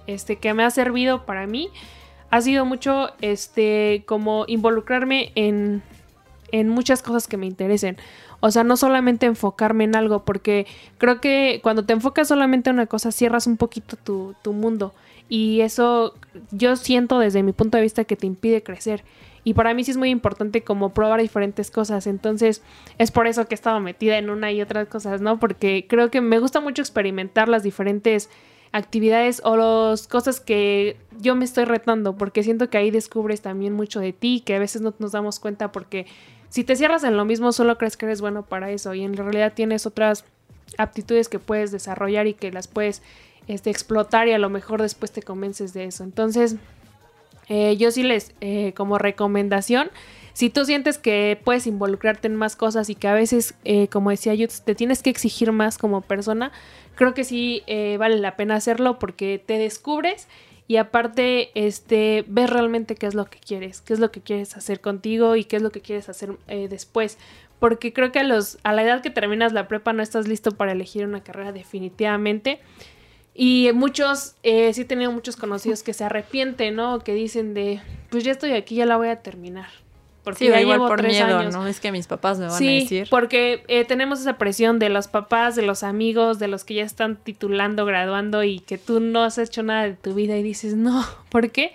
este, 0.07 0.37
que 0.37 0.55
me 0.55 0.63
ha 0.63 0.71
servido 0.71 1.27
para 1.27 1.45
mí, 1.45 1.69
ha 2.31 2.41
sido 2.41 2.65
mucho 2.65 3.11
este 3.21 4.03
como 4.05 4.45
involucrarme 4.47 5.31
en, 5.35 5.81
en 6.51 6.69
muchas 6.69 7.01
cosas 7.01 7.27
que 7.27 7.37
me 7.37 7.45
interesen. 7.45 7.97
O 8.41 8.51
sea, 8.51 8.63
no 8.63 8.77
solamente 8.77 9.25
enfocarme 9.25 9.83
en 9.83 9.95
algo, 9.95 10.23
porque 10.23 10.65
creo 10.97 11.19
que 11.19 11.59
cuando 11.61 11.83
te 11.83 11.93
enfocas 11.93 12.27
solamente 12.27 12.69
en 12.69 12.77
una 12.77 12.85
cosa, 12.85 13.11
cierras 13.11 13.47
un 13.47 13.57
poquito 13.57 13.97
tu, 13.97 14.35
tu 14.41 14.53
mundo. 14.53 14.93
Y 15.27 15.61
eso 15.61 16.15
yo 16.51 16.75
siento 16.75 17.19
desde 17.19 17.43
mi 17.43 17.51
punto 17.51 17.77
de 17.77 17.83
vista 17.83 18.05
que 18.05 18.15
te 18.15 18.25
impide 18.25 18.63
crecer. 18.63 19.03
Y 19.43 19.53
para 19.53 19.73
mí 19.73 19.83
sí 19.83 19.91
es 19.91 19.97
muy 19.97 20.09
importante 20.09 20.63
como 20.63 20.93
probar 20.93 21.21
diferentes 21.21 21.69
cosas. 21.69 22.07
Entonces 22.07 22.61
es 22.97 23.11
por 23.11 23.27
eso 23.27 23.47
que 23.47 23.53
he 23.53 23.57
estado 23.57 23.79
metida 23.79 24.17
en 24.17 24.29
una 24.29 24.51
y 24.51 24.61
otras 24.61 24.87
cosas, 24.87 25.21
¿no? 25.21 25.39
Porque 25.39 25.85
creo 25.87 26.09
que 26.09 26.21
me 26.21 26.39
gusta 26.39 26.61
mucho 26.61 26.81
experimentar 26.81 27.47
las 27.49 27.63
diferentes 27.63 28.29
actividades 28.71 29.41
o 29.43 29.55
las 29.57 30.07
cosas 30.07 30.39
que 30.39 30.97
yo 31.19 31.35
me 31.35 31.45
estoy 31.45 31.65
retando, 31.65 32.15
porque 32.15 32.43
siento 32.43 32.69
que 32.69 32.77
ahí 32.77 32.91
descubres 32.91 33.41
también 33.41 33.73
mucho 33.73 33.99
de 33.99 34.13
ti, 34.13 34.41
que 34.45 34.55
a 34.55 34.59
veces 34.59 34.81
no 34.81 34.93
nos 34.99 35.11
damos 35.11 35.39
cuenta 35.39 35.71
porque 35.71 36.05
si 36.49 36.63
te 36.63 36.75
cierras 36.75 37.03
en 37.03 37.17
lo 37.17 37.25
mismo 37.25 37.51
solo 37.51 37.77
crees 37.77 37.97
que 37.97 38.05
eres 38.05 38.21
bueno 38.21 38.43
para 38.43 38.71
eso 38.71 38.93
y 38.93 39.03
en 39.03 39.15
realidad 39.15 39.53
tienes 39.55 39.85
otras 39.85 40.25
aptitudes 40.77 41.29
que 41.29 41.39
puedes 41.39 41.71
desarrollar 41.71 42.27
y 42.27 42.33
que 42.33 42.51
las 42.51 42.67
puedes 42.67 43.01
este, 43.47 43.69
explotar 43.69 44.27
y 44.27 44.33
a 44.33 44.39
lo 44.39 44.49
mejor 44.49 44.81
después 44.81 45.11
te 45.11 45.21
convences 45.21 45.73
de 45.73 45.85
eso. 45.85 46.03
Entonces, 46.03 46.55
eh, 47.49 47.75
yo 47.77 47.91
sí 47.91 48.03
les, 48.03 48.33
eh, 48.41 48.73
como 48.73 48.97
recomendación, 48.97 49.89
si 50.33 50.49
tú 50.49 50.65
sientes 50.65 50.97
que 50.97 51.39
puedes 51.43 51.67
involucrarte 51.67 52.27
en 52.27 52.35
más 52.35 52.55
cosas 52.55 52.89
y 52.89 52.95
que 52.95 53.07
a 53.07 53.13
veces, 53.13 53.55
eh, 53.65 53.87
como 53.87 54.09
decía 54.09 54.33
yo, 54.33 54.47
te 54.47 54.75
tienes 54.75 55.03
que 55.03 55.09
exigir 55.09 55.51
más 55.51 55.77
como 55.77 56.01
persona, 56.01 56.51
creo 56.95 57.13
que 57.13 57.23
sí 57.23 57.63
vale 57.97 58.17
la 58.17 58.35
pena 58.35 58.55
hacerlo 58.55 58.99
porque 58.99 59.41
te 59.43 59.57
descubres 59.57 60.27
y 60.67 60.77
aparte 60.77 61.49
este 61.55 62.25
ves 62.27 62.49
realmente 62.49 62.95
qué 62.95 63.07
es 63.07 63.15
lo 63.15 63.25
que 63.25 63.39
quieres, 63.39 63.81
qué 63.81 63.93
es 63.93 63.99
lo 63.99 64.11
que 64.11 64.21
quieres 64.21 64.57
hacer 64.57 64.81
contigo 64.81 65.35
y 65.35 65.45
qué 65.45 65.55
es 65.55 65.61
lo 65.61 65.71
que 65.71 65.81
quieres 65.81 66.09
hacer 66.09 66.37
después. 66.47 67.17
Porque 67.59 67.91
creo 67.91 68.11
que 68.11 68.19
a, 68.19 68.23
los, 68.23 68.57
a 68.63 68.73
la 68.73 68.83
edad 68.83 69.01
que 69.01 69.09
terminas 69.09 69.51
la 69.53 69.67
prepa 69.67 69.93
no 69.93 70.01
estás 70.01 70.27
listo 70.27 70.51
para 70.51 70.71
elegir 70.71 71.05
una 71.05 71.23
carrera 71.23 71.51
definitivamente. 71.51 72.59
Y 73.35 73.69
muchos, 73.73 74.35
eh, 74.43 74.73
sí 74.73 74.81
he 74.81 74.85
tenido 74.85 75.11
muchos 75.11 75.35
conocidos 75.35 75.83
que 75.83 75.93
se 75.93 76.03
arrepienten, 76.03 76.75
¿no? 76.75 76.99
Que 76.99 77.13
dicen 77.13 77.53
de, 77.53 77.81
pues 78.09 78.23
ya 78.23 78.31
estoy 78.31 78.51
aquí, 78.51 78.75
ya 78.75 78.85
la 78.85 78.97
voy 78.97 79.09
a 79.09 79.21
terminar. 79.21 79.69
Porque 80.29 80.45
sí, 80.45 80.51
ya 80.51 80.61
igual 80.61 80.79
por 80.79 81.03
miedo, 81.03 81.49
¿no? 81.51 81.67
Es 81.67 81.79
que 81.79 81.91
mis 81.91 82.07
papás 82.07 82.39
me 82.39 82.45
van 82.45 82.55
a 82.55 82.59
decir. 82.59 83.07
porque 83.09 83.63
eh, 83.67 83.85
tenemos 83.85 84.19
esa 84.19 84.37
presión 84.37 84.79
de 84.79 84.89
los 84.89 85.07
papás, 85.07 85.55
de 85.55 85.61
los 85.61 85.83
amigos, 85.83 86.39
de 86.39 86.47
los 86.47 86.63
que 86.63 86.75
ya 86.75 86.83
están 86.83 87.15
titulando, 87.17 87.85
graduando 87.85 88.43
y 88.43 88.59
que 88.59 88.77
tú 88.77 88.99
no 88.99 89.23
has 89.23 89.37
hecho 89.37 89.63
nada 89.63 89.83
de 89.83 89.93
tu 89.93 90.13
vida 90.13 90.37
y 90.37 90.43
dices, 90.43 90.75
no, 90.75 91.05
¿por 91.29 91.51
qué? 91.51 91.73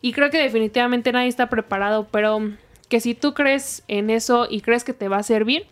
Y 0.00 0.12
creo 0.12 0.30
que 0.30 0.38
definitivamente 0.38 1.12
nadie 1.12 1.28
está 1.28 1.48
preparado, 1.48 2.08
pero 2.10 2.52
que 2.88 3.00
si 3.00 3.14
tú 3.14 3.34
crees 3.34 3.82
en 3.88 4.10
eso 4.10 4.46
y 4.50 4.60
crees 4.60 4.84
que 4.84 4.92
te 4.92 5.08
va 5.08 5.16
a 5.16 5.22
servir, 5.22 5.66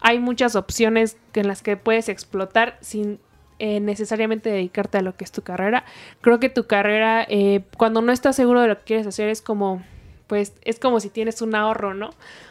hay 0.00 0.18
muchas 0.18 0.56
opciones 0.56 1.16
en 1.34 1.48
las 1.48 1.62
que 1.62 1.76
puedes 1.76 2.08
explotar 2.08 2.78
sin 2.80 3.18
eh, 3.58 3.80
necesariamente 3.80 4.50
dedicarte 4.50 4.98
a 4.98 5.02
lo 5.02 5.16
que 5.16 5.24
es 5.24 5.32
tu 5.32 5.42
carrera. 5.42 5.84
Creo 6.20 6.38
que 6.38 6.50
tu 6.50 6.66
carrera, 6.66 7.24
eh, 7.28 7.62
cuando 7.78 8.02
no 8.02 8.12
estás 8.12 8.36
seguro 8.36 8.60
de 8.60 8.68
lo 8.68 8.78
que 8.78 8.84
quieres 8.84 9.06
hacer, 9.06 9.30
es 9.30 9.40
como, 9.40 9.82
pues, 10.26 10.54
es 10.62 10.78
como 10.78 11.00
si 11.00 11.08
tienes 11.10 11.42
un 11.42 11.54
ahorro, 11.54 11.94
¿no? 11.94 12.10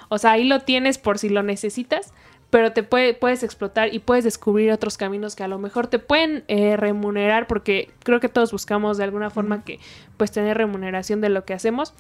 O 0.10 0.18
sea, 0.18 0.32
ahí 0.32 0.46
lo 0.46 0.62
tienes 0.62 0.98
por 0.98 1.20
si 1.20 1.30
lo 1.30 1.44
necesitas, 1.44 2.14
pero 2.50 2.72
te 2.72 2.84
puede, 2.84 3.14
puedes 3.14 3.44
explotar 3.44 3.94
y 3.94 4.00
puedes 4.00 4.24
descubrir 4.24 4.72
otros 4.72 4.98
caminos 4.98 5.36
que 5.36 5.44
a 5.44 5.48
lo 5.48 5.58
mejor 5.58 5.88
te 5.88 6.00
pueden 6.00 6.44
eh, 6.48 6.78
remunerar, 6.78 7.48
porque 7.48 7.90
creo 8.04 8.20
que 8.20 8.30
todos 8.30 8.52
buscamos 8.52 8.98
de 8.98 9.04
alguna 9.04 9.30
forma 9.30 9.64
que, 9.64 9.80
pues, 10.18 10.32
tener 10.32 10.58
remuneración 10.58 11.22
de 11.22 11.30
lo 11.30 11.46
que 11.46 11.54
hacemos, 11.54 11.94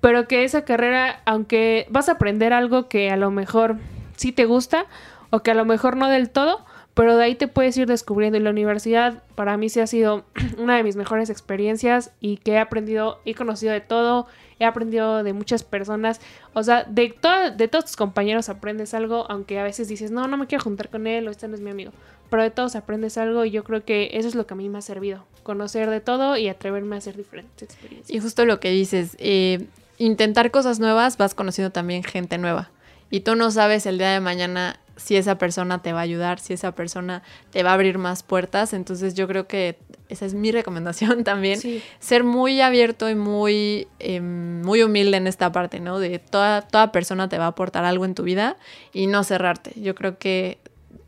pero 0.00 0.26
que 0.26 0.44
esa 0.44 0.64
carrera, 0.64 1.22
aunque 1.24 1.86
vas 1.90 2.08
a 2.08 2.12
aprender 2.12 2.52
algo 2.52 2.88
que 2.88 3.10
a 3.10 3.16
lo 3.16 3.30
mejor 3.30 3.76
sí 4.16 4.32
te 4.32 4.46
gusta 4.46 4.86
o 5.30 5.40
que 5.40 5.52
a 5.52 5.54
lo 5.54 5.64
mejor 5.64 5.96
no 5.96 6.08
del 6.08 6.30
todo, 6.30 6.64
pero 6.94 7.16
de 7.16 7.24
ahí 7.24 7.34
te 7.34 7.48
puedes 7.48 7.76
ir 7.76 7.86
descubriendo. 7.86 8.38
Y 8.38 8.42
la 8.42 8.50
universidad 8.50 9.22
para 9.34 9.56
mí 9.56 9.68
sí 9.68 9.80
ha 9.80 9.86
sido 9.86 10.24
una 10.58 10.76
de 10.76 10.82
mis 10.82 10.96
mejores 10.96 11.30
experiencias 11.30 12.10
y 12.20 12.36
que 12.36 12.52
he 12.52 12.58
aprendido, 12.58 13.20
he 13.24 13.34
conocido 13.34 13.72
de 13.72 13.80
todo, 13.80 14.26
he 14.58 14.64
aprendido 14.64 15.22
de 15.22 15.32
muchas 15.32 15.64
personas. 15.64 16.20
O 16.52 16.62
sea, 16.62 16.84
de, 16.84 17.14
de 17.56 17.68
todos 17.68 17.86
tus 17.86 17.96
compañeros 17.96 18.48
aprendes 18.48 18.94
algo, 18.94 19.26
aunque 19.30 19.58
a 19.58 19.64
veces 19.64 19.88
dices, 19.88 20.10
no, 20.10 20.26
no 20.28 20.36
me 20.36 20.46
quiero 20.46 20.64
juntar 20.64 20.90
con 20.90 21.06
él 21.06 21.26
o 21.28 21.30
este 21.30 21.48
no 21.48 21.54
es 21.54 21.60
mi 21.60 21.70
amigo. 21.70 21.92
Pero 22.28 22.42
de 22.42 22.50
todos 22.50 22.76
aprendes 22.76 23.18
algo 23.18 23.44
y 23.44 23.50
yo 23.50 23.64
creo 23.64 23.84
que 23.84 24.10
eso 24.12 24.28
es 24.28 24.34
lo 24.34 24.46
que 24.46 24.54
a 24.54 24.56
mí 24.56 24.68
me 24.68 24.78
ha 24.78 24.82
servido. 24.82 25.24
Conocer 25.42 25.90
de 25.90 26.00
todo 26.00 26.36
y 26.36 26.48
atreverme 26.48 26.96
a 26.96 26.98
hacer 26.98 27.16
diferentes 27.16 27.62
experiencias. 27.62 28.10
Y 28.10 28.20
justo 28.20 28.44
lo 28.44 28.60
que 28.60 28.70
dices, 28.70 29.16
eh, 29.18 29.66
intentar 29.98 30.50
cosas 30.50 30.78
nuevas, 30.78 31.16
vas 31.16 31.34
conociendo 31.34 31.72
también 31.72 32.04
gente 32.04 32.38
nueva. 32.38 32.70
Y 33.10 33.20
tú 33.20 33.36
no 33.36 33.50
sabes 33.50 33.84
el 33.84 33.98
día 33.98 34.10
de 34.10 34.20
mañana 34.20 34.80
si 34.96 35.16
esa 35.16 35.38
persona 35.38 35.82
te 35.82 35.92
va 35.92 36.00
a 36.00 36.02
ayudar, 36.02 36.38
si 36.38 36.52
esa 36.52 36.72
persona 36.72 37.22
te 37.50 37.62
va 37.62 37.70
a 37.70 37.74
abrir 37.74 37.98
más 37.98 38.22
puertas. 38.22 38.72
Entonces 38.72 39.14
yo 39.14 39.26
creo 39.26 39.46
que 39.46 39.78
esa 40.08 40.26
es 40.26 40.34
mi 40.34 40.52
recomendación 40.52 41.24
también. 41.24 41.60
Ser 41.98 42.24
muy 42.24 42.60
abierto 42.60 43.08
y 43.08 43.14
muy, 43.14 43.88
em, 43.98 44.62
muy 44.62 44.82
humilde 44.82 45.16
en 45.16 45.26
esta 45.26 45.52
parte, 45.52 45.80
¿no? 45.80 45.98
De 45.98 46.18
toda, 46.18 46.62
toda 46.62 46.92
persona 46.92 47.28
te 47.28 47.38
va 47.38 47.44
a 47.44 47.48
aportar 47.48 47.84
algo 47.84 48.04
en 48.04 48.14
tu 48.14 48.22
vida 48.22 48.56
y 48.92 49.06
no 49.06 49.24
cerrarte. 49.24 49.72
Yo 49.80 49.94
creo 49.94 50.18
que 50.18 50.58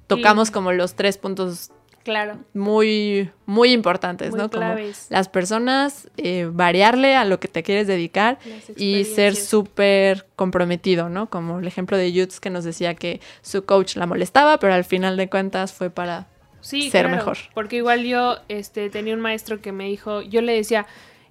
tocamos 0.06 0.50
como 0.50 0.72
los 0.72 0.94
tres 0.94 1.18
puntos 1.18 1.70
Claro. 2.04 2.38
Muy, 2.52 3.30
muy 3.46 3.72
importantes, 3.72 4.34
¿no? 4.34 4.50
Como 4.50 4.74
las 5.08 5.28
personas, 5.30 6.10
eh, 6.18 6.48
variarle 6.52 7.16
a 7.16 7.24
lo 7.24 7.40
que 7.40 7.48
te 7.48 7.62
quieres 7.62 7.86
dedicar 7.86 8.38
y 8.76 9.04
ser 9.04 9.34
súper 9.34 10.26
comprometido, 10.36 11.08
¿no? 11.08 11.30
Como 11.30 11.60
el 11.60 11.66
ejemplo 11.66 11.96
de 11.96 12.12
Yutz 12.12 12.40
que 12.40 12.50
nos 12.50 12.62
decía 12.64 12.94
que 12.94 13.20
su 13.40 13.64
coach 13.64 13.96
la 13.96 14.06
molestaba, 14.06 14.58
pero 14.58 14.74
al 14.74 14.84
final 14.84 15.16
de 15.16 15.30
cuentas 15.30 15.72
fue 15.72 15.88
para 15.88 16.26
ser 16.60 17.08
mejor. 17.08 17.38
Porque 17.54 17.76
igual 17.76 18.04
yo 18.04 18.36
este, 18.48 18.90
tenía 18.90 19.14
un 19.14 19.20
maestro 19.20 19.62
que 19.62 19.72
me 19.72 19.88
dijo, 19.88 20.20
yo 20.20 20.42
le 20.42 20.52
decía, 20.52 20.86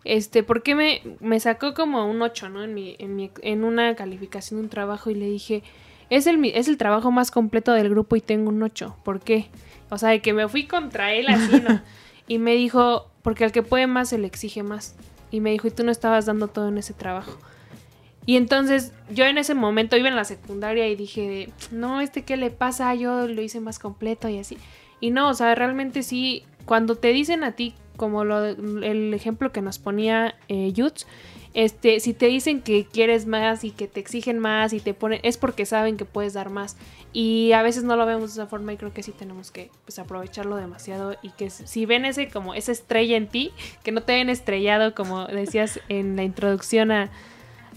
este, 0.06 0.42
¿por 0.42 0.64
qué 0.64 0.74
me, 0.74 1.02
me 1.20 1.40
sacó 1.40 1.76
como 1.76 2.10
un 2.10 2.20
8, 2.20 2.50
¿no? 2.50 2.64
En, 2.64 2.74
mi, 2.74 2.96
en, 2.98 3.16
mi, 3.16 3.30
en 3.44 3.64
una 3.64 3.96
calificación 3.96 4.60
de 4.60 4.64
un 4.64 4.70
trabajo 4.70 5.12
y 5.12 5.16
le 5.16 5.28
dije, 5.28 5.62
es 6.10 6.26
el, 6.26 6.44
es 6.46 6.68
el 6.68 6.78
trabajo 6.78 7.12
más 7.12 7.30
completo 7.30 7.74
del 7.74 7.90
grupo 7.90 8.16
y 8.16 8.22
tengo 8.22 8.50
un 8.50 8.62
8, 8.64 8.98
¿por 9.04 9.20
qué? 9.20 9.50
O 9.94 9.98
sea, 9.98 10.10
de 10.10 10.22
que 10.22 10.34
me 10.34 10.48
fui 10.48 10.66
contra 10.66 11.14
él 11.14 11.28
así, 11.28 11.62
¿no? 11.62 11.82
y 12.28 12.38
me 12.40 12.56
dijo, 12.56 13.10
porque 13.22 13.46
al 13.46 13.52
que 13.52 13.64
puede 13.64 13.88
más 13.88 14.10
se 14.10 14.18
le 14.18 14.28
exige 14.28 14.64
más. 14.64 14.96
Y 15.32 15.40
me 15.40 15.52
dijo, 15.52 15.68
y 15.68 15.72
tú 15.72 15.84
no 15.84 15.92
estabas 15.92 16.26
dando 16.26 16.48
todo 16.48 16.68
en 16.68 16.78
ese 16.78 16.94
trabajo. 16.94 17.40
Y 18.26 18.38
entonces 18.38 18.94
yo 19.10 19.26
en 19.26 19.38
ese 19.38 19.54
momento 19.54 19.98
iba 19.98 20.08
en 20.08 20.16
la 20.16 20.24
secundaria 20.24 20.88
y 20.88 20.96
dije, 20.96 21.50
no, 21.72 22.02
este 22.02 22.24
qué 22.24 22.38
le 22.38 22.52
pasa, 22.52 22.94
yo 22.96 23.28
lo 23.28 23.42
hice 23.42 23.60
más 23.60 23.80
completo 23.80 24.30
y 24.30 24.38
así. 24.40 24.58
Y 25.00 25.12
no, 25.12 25.30
o 25.30 25.34
sea, 25.34 25.54
realmente 25.56 26.04
sí, 26.04 26.44
cuando 26.66 26.96
te 26.96 27.10
dicen 27.10 27.44
a 27.44 27.54
ti, 27.54 27.76
como 27.98 28.24
lo, 28.24 28.46
el 28.46 29.14
ejemplo 29.14 29.52
que 29.52 29.62
nos 29.62 29.78
ponía 29.78 30.36
eh, 30.48 30.72
Yutz, 30.72 31.06
este, 31.54 32.00
si 32.00 32.14
te 32.14 32.28
dicen 32.28 32.62
que 32.62 32.86
quieres 32.86 33.28
más 33.28 33.64
y 33.64 33.72
que 33.72 33.88
te 33.88 34.00
exigen 34.00 34.40
más 34.40 34.74
y 34.74 34.80
te 34.80 34.94
ponen, 34.94 35.20
es 35.24 35.38
porque 35.38 35.66
saben 35.66 35.98
que 35.98 36.06
puedes 36.06 36.34
dar 36.34 36.50
más. 36.50 36.78
Y 37.12 37.52
a 37.52 37.62
veces 37.62 37.84
no 37.84 37.96
lo 37.96 38.06
vemos 38.08 38.34
de 38.34 38.42
esa 38.42 38.48
forma 38.50 38.74
y 38.74 38.78
creo 38.78 38.92
que 38.92 39.04
sí 39.04 39.12
tenemos 39.12 39.52
que 39.52 39.70
pues, 39.86 40.00
aprovecharlo 40.00 40.56
demasiado 40.56 41.16
y 41.22 41.30
que 41.30 41.52
si 41.52 41.86
ven 41.86 42.06
ese 42.06 42.30
como 42.30 42.56
esa 42.56 42.72
estrella 42.72 43.18
en 43.18 43.28
ti, 43.28 43.52
que 43.84 43.92
no 43.92 44.02
te 44.02 44.14
ven 44.14 44.30
estrellado 44.30 44.96
como 44.96 45.28
decías 45.28 45.80
en 45.90 46.16
la 46.16 46.24
introducción 46.24 46.92
a, 46.92 47.12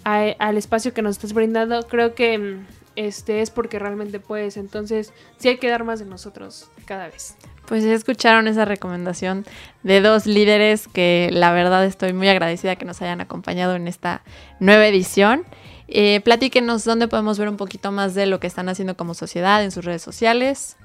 al 0.05 0.57
espacio 0.57 0.95
que 0.95 1.03
nos 1.03 1.17
estás 1.17 1.35
brindando, 1.35 1.83
creo 1.87 2.15
que 2.15 2.39
mm, 2.39 2.67
este 2.97 3.43
es 3.43 3.51
porque 3.51 3.79
realmente 3.79 4.21
puedes. 4.21 4.57
Entonces, 4.57 5.13
sí 5.37 5.49
hay 5.49 5.59
que 5.59 5.69
dar 5.69 5.85
más 5.85 6.01
de 6.01 6.07
nosotros 6.07 6.69
cada 6.85 7.09
vez. 7.09 7.37
Pues 7.67 7.85
ya 7.85 7.93
escucharon 7.93 8.49
esa 8.49 8.65
recomendación 8.65 9.45
de 9.83 10.01
dos 10.01 10.27
líderes 10.27 10.89
que 10.89 11.29
la 11.33 11.53
verdad 11.53 11.85
estoy 11.85 12.13
muy 12.13 12.29
agradecida 12.29 12.77
que 12.77 12.85
nos 12.85 13.03
hayan 13.03 13.21
acompañado 13.21 13.75
en 13.75 13.89
esta 13.89 14.23
nueva 14.61 14.87
edición. 14.87 15.45
Eh, 15.89 16.21
platíquenos 16.25 16.85
dónde 16.85 17.09
podemos 17.09 17.39
ver 17.39 17.49
un 17.49 17.57
poquito 17.57 17.93
más 17.93 18.15
de 18.15 18.27
lo 18.27 18.41
que 18.41 18.47
están 18.47 18.69
haciendo 18.69 18.97
como 18.97 19.15
sociedad 19.15 19.63
en 19.63 19.71
sus 19.71 19.85
redes 19.85 20.03
sociales. 20.03 20.77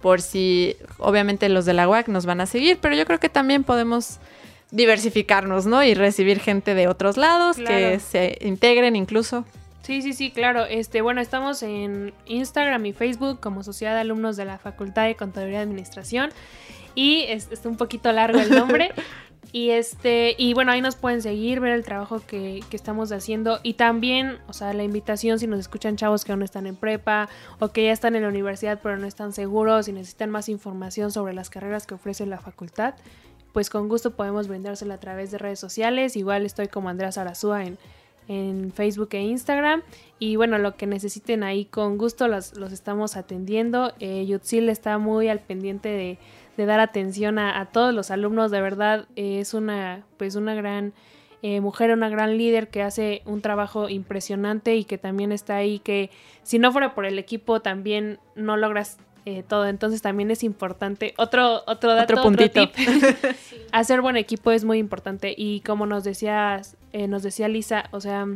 Por 0.00 0.20
si, 0.20 0.76
obviamente, 0.98 1.48
los 1.48 1.64
de 1.64 1.74
la 1.74 1.88
UAC 1.88 2.08
nos 2.08 2.26
van 2.26 2.40
a 2.40 2.46
seguir, 2.46 2.78
pero 2.80 2.96
yo 2.96 3.04
creo 3.04 3.20
que 3.20 3.28
también 3.28 3.62
podemos 3.62 4.18
diversificarnos, 4.72 5.66
¿no? 5.66 5.84
Y 5.84 5.94
recibir 5.94 6.40
gente 6.40 6.74
de 6.74 6.88
otros 6.88 7.16
lados 7.16 7.56
que 7.56 8.00
se 8.00 8.38
integren 8.40 8.96
incluso. 8.96 9.44
Sí, 9.82 10.00
sí, 10.00 10.12
sí, 10.12 10.30
claro. 10.30 10.64
Este, 10.64 11.02
bueno, 11.02 11.20
estamos 11.20 11.62
en 11.64 12.14
Instagram 12.26 12.86
y 12.86 12.92
Facebook 12.92 13.40
como 13.40 13.64
Sociedad 13.64 13.94
de 13.94 14.00
Alumnos 14.00 14.36
de 14.36 14.44
la 14.44 14.58
Facultad 14.58 15.06
de 15.06 15.16
Contaduría 15.16 15.58
y 15.58 15.62
Administración. 15.62 16.30
Y 16.94 17.22
es, 17.22 17.48
un 17.64 17.76
poquito 17.76 18.12
largo 18.12 18.38
el 18.38 18.50
nombre. 18.50 18.92
y 19.52 19.70
este, 19.70 20.36
y 20.38 20.54
bueno, 20.54 20.70
ahí 20.70 20.80
nos 20.80 20.94
pueden 20.94 21.20
seguir, 21.20 21.58
ver 21.58 21.72
el 21.72 21.82
trabajo 21.82 22.20
que, 22.24 22.62
que, 22.70 22.76
estamos 22.76 23.10
haciendo. 23.10 23.58
Y 23.64 23.74
también, 23.74 24.38
o 24.46 24.52
sea, 24.52 24.72
la 24.72 24.84
invitación 24.84 25.40
si 25.40 25.48
nos 25.48 25.58
escuchan 25.58 25.96
chavos 25.96 26.24
que 26.24 26.30
aún 26.30 26.44
están 26.44 26.68
en 26.68 26.76
prepa 26.76 27.28
o 27.58 27.68
que 27.68 27.86
ya 27.86 27.92
están 27.92 28.14
en 28.14 28.22
la 28.22 28.28
universidad 28.28 28.78
pero 28.80 28.96
no 28.98 29.08
están 29.08 29.32
seguros 29.32 29.88
y 29.88 29.92
necesitan 29.92 30.30
más 30.30 30.48
información 30.48 31.10
sobre 31.10 31.34
las 31.34 31.50
carreras 31.50 31.88
que 31.88 31.94
ofrece 31.94 32.24
la 32.24 32.38
facultad, 32.38 32.94
pues 33.52 33.68
con 33.68 33.88
gusto 33.88 34.12
podemos 34.12 34.46
brindársela 34.46 34.94
a 34.94 35.00
través 35.00 35.32
de 35.32 35.38
redes 35.38 35.58
sociales. 35.58 36.14
Igual 36.14 36.46
estoy 36.46 36.68
como 36.68 36.88
Andrea 36.88 37.10
Sarazúa 37.10 37.64
en 37.64 37.78
en 38.28 38.72
Facebook 38.72 39.10
e 39.12 39.20
Instagram. 39.20 39.82
Y 40.18 40.36
bueno, 40.36 40.58
lo 40.58 40.76
que 40.76 40.86
necesiten 40.86 41.42
ahí 41.42 41.64
con 41.64 41.98
gusto 41.98 42.28
los, 42.28 42.56
los 42.56 42.72
estamos 42.72 43.16
atendiendo. 43.16 43.92
Eh, 44.00 44.24
Yutzil 44.26 44.68
está 44.68 44.98
muy 44.98 45.28
al 45.28 45.40
pendiente 45.40 45.88
de, 45.88 46.18
dar 46.64 46.80
atención 46.80 47.38
a, 47.38 47.66
todos 47.66 47.92
los 47.92 48.10
alumnos. 48.10 48.50
De 48.50 48.60
verdad, 48.60 49.06
eh, 49.16 49.40
es 49.40 49.54
una, 49.54 50.04
pues 50.16 50.36
una 50.36 50.54
gran 50.54 50.92
eh, 51.44 51.60
mujer, 51.60 51.90
una 51.92 52.08
gran 52.08 52.38
líder 52.38 52.68
que 52.68 52.82
hace 52.82 53.22
un 53.24 53.40
trabajo 53.40 53.88
impresionante 53.88 54.76
y 54.76 54.84
que 54.84 54.96
también 54.96 55.32
está 55.32 55.56
ahí, 55.56 55.80
que 55.80 56.10
si 56.44 56.60
no 56.60 56.70
fuera 56.70 56.94
por 56.94 57.04
el 57.04 57.18
equipo 57.18 57.58
también 57.60 58.20
no 58.36 58.56
logras 58.56 58.98
eh, 59.24 59.42
todo. 59.46 59.66
Entonces 59.66 60.02
también 60.02 60.30
es 60.30 60.42
importante. 60.44 61.14
Otro, 61.16 61.62
otro 61.66 61.94
dato, 61.94 62.14
Otro 62.14 62.22
puntito. 62.22 62.68
tip. 62.68 62.86
Hacer 63.72 64.00
buen 64.00 64.16
equipo 64.16 64.50
es 64.50 64.64
muy 64.64 64.78
importante. 64.78 65.34
Y 65.36 65.60
como 65.60 65.86
nos 65.86 66.04
decías, 66.04 66.76
eh, 66.92 67.06
nos 67.08 67.22
decía 67.22 67.48
Lisa, 67.48 67.84
o 67.90 68.00
sea, 68.00 68.26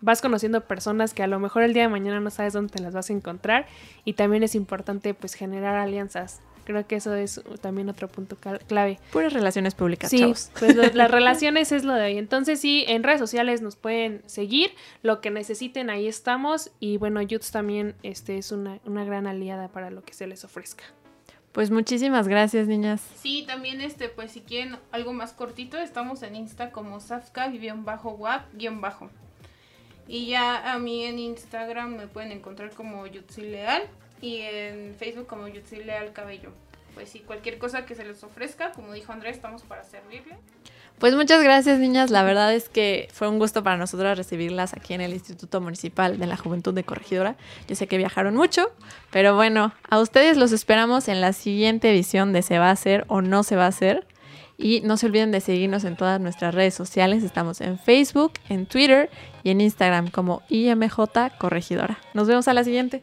vas 0.00 0.20
conociendo 0.20 0.60
personas 0.62 1.14
que 1.14 1.22
a 1.22 1.26
lo 1.26 1.38
mejor 1.38 1.62
el 1.62 1.72
día 1.72 1.82
de 1.84 1.88
mañana 1.88 2.20
no 2.20 2.30
sabes 2.30 2.52
dónde 2.52 2.72
te 2.72 2.82
las 2.82 2.92
vas 2.94 3.10
a 3.10 3.12
encontrar. 3.12 3.66
Y 4.04 4.12
también 4.14 4.42
es 4.42 4.54
importante 4.54 5.14
pues 5.14 5.34
generar 5.34 5.76
alianzas. 5.76 6.40
Creo 6.66 6.86
que 6.86 6.96
eso 6.96 7.14
es 7.14 7.42
también 7.60 7.90
otro 7.90 8.08
punto 8.08 8.36
clave. 8.66 8.98
Puras 9.12 9.34
relaciones 9.34 9.74
públicas, 9.74 10.08
Sí, 10.10 10.20
chavos. 10.20 10.50
pues 10.58 10.74
lo- 10.74 10.82
las 10.94 11.10
relaciones 11.10 11.72
es 11.72 11.84
lo 11.84 11.92
de 11.92 12.04
hoy. 12.06 12.16
Entonces 12.18 12.58
sí, 12.58 12.84
en 12.88 13.02
redes 13.02 13.18
sociales 13.20 13.60
nos 13.60 13.76
pueden 13.76 14.22
seguir, 14.24 14.70
lo 15.02 15.20
que 15.20 15.30
necesiten 15.30 15.90
ahí 15.90 16.06
estamos 16.08 16.70
y 16.80 16.96
bueno, 16.96 17.20
Yuts 17.20 17.50
también 17.50 17.94
este 18.02 18.38
es 18.38 18.50
una, 18.50 18.78
una 18.86 19.04
gran 19.04 19.26
aliada 19.26 19.68
para 19.68 19.90
lo 19.90 20.02
que 20.02 20.14
se 20.14 20.26
les 20.26 20.42
ofrezca. 20.44 20.84
Pues 21.54 21.70
muchísimas 21.70 22.26
gracias, 22.26 22.66
niñas. 22.66 23.00
Sí, 23.14 23.44
también 23.46 23.80
este, 23.80 24.08
pues 24.08 24.32
si 24.32 24.40
quieren 24.40 24.76
algo 24.90 25.12
más 25.12 25.32
cortito, 25.32 25.78
estamos 25.78 26.24
en 26.24 26.34
Insta 26.34 26.72
como 26.72 26.98
safka-wap-bajo. 26.98 29.08
Y 30.08 30.26
ya 30.26 30.72
a 30.72 30.80
mí 30.80 31.04
en 31.04 31.20
Instagram 31.20 31.94
me 31.94 32.08
pueden 32.08 32.32
encontrar 32.32 32.72
como 32.72 33.06
Yutzi 33.06 33.42
Leal 33.42 33.84
y 34.20 34.40
en 34.40 34.96
Facebook 34.96 35.28
como 35.28 35.46
Yutzi 35.46 35.76
Leal 35.76 36.12
Cabello. 36.12 36.50
Pues 36.94 37.08
sí, 37.08 37.20
cualquier 37.20 37.58
cosa 37.58 37.86
que 37.86 37.94
se 37.94 38.04
les 38.04 38.22
ofrezca, 38.22 38.72
como 38.72 38.92
dijo 38.92 39.12
Andrés, 39.12 39.36
estamos 39.36 39.62
para 39.62 39.82
servirle. 39.84 40.36
Pues 40.98 41.14
muchas 41.16 41.42
gracias, 41.42 41.80
niñas. 41.80 42.10
La 42.10 42.22
verdad 42.22 42.54
es 42.54 42.68
que 42.68 43.08
fue 43.12 43.28
un 43.28 43.40
gusto 43.40 43.64
para 43.64 43.76
nosotras 43.76 44.16
recibirlas 44.16 44.74
aquí 44.74 44.94
en 44.94 45.00
el 45.00 45.12
Instituto 45.12 45.60
Municipal 45.60 46.18
de 46.18 46.26
la 46.26 46.36
Juventud 46.36 46.72
de 46.72 46.84
Corregidora. 46.84 47.36
Yo 47.68 47.74
sé 47.74 47.88
que 47.88 47.98
viajaron 47.98 48.36
mucho, 48.36 48.70
pero 49.10 49.34
bueno, 49.34 49.72
a 49.90 49.98
ustedes 49.98 50.36
los 50.36 50.52
esperamos 50.52 51.08
en 51.08 51.20
la 51.20 51.32
siguiente 51.32 51.90
edición 51.90 52.32
de 52.32 52.42
Se 52.42 52.58
va 52.58 52.68
a 52.68 52.72
hacer 52.72 53.04
o 53.08 53.22
no 53.22 53.42
se 53.42 53.56
va 53.56 53.64
a 53.64 53.68
hacer. 53.68 54.06
Y 54.56 54.82
no 54.82 54.96
se 54.96 55.06
olviden 55.06 55.32
de 55.32 55.40
seguirnos 55.40 55.82
en 55.82 55.96
todas 55.96 56.20
nuestras 56.20 56.54
redes 56.54 56.74
sociales. 56.74 57.24
Estamos 57.24 57.60
en 57.60 57.76
Facebook, 57.76 58.34
en 58.48 58.66
Twitter 58.66 59.10
y 59.42 59.50
en 59.50 59.60
Instagram 59.60 60.12
como 60.12 60.42
IMJ 60.48 60.96
Corregidora. 61.38 61.98
Nos 62.14 62.28
vemos 62.28 62.46
a 62.46 62.54
la 62.54 62.62
siguiente. 62.62 63.02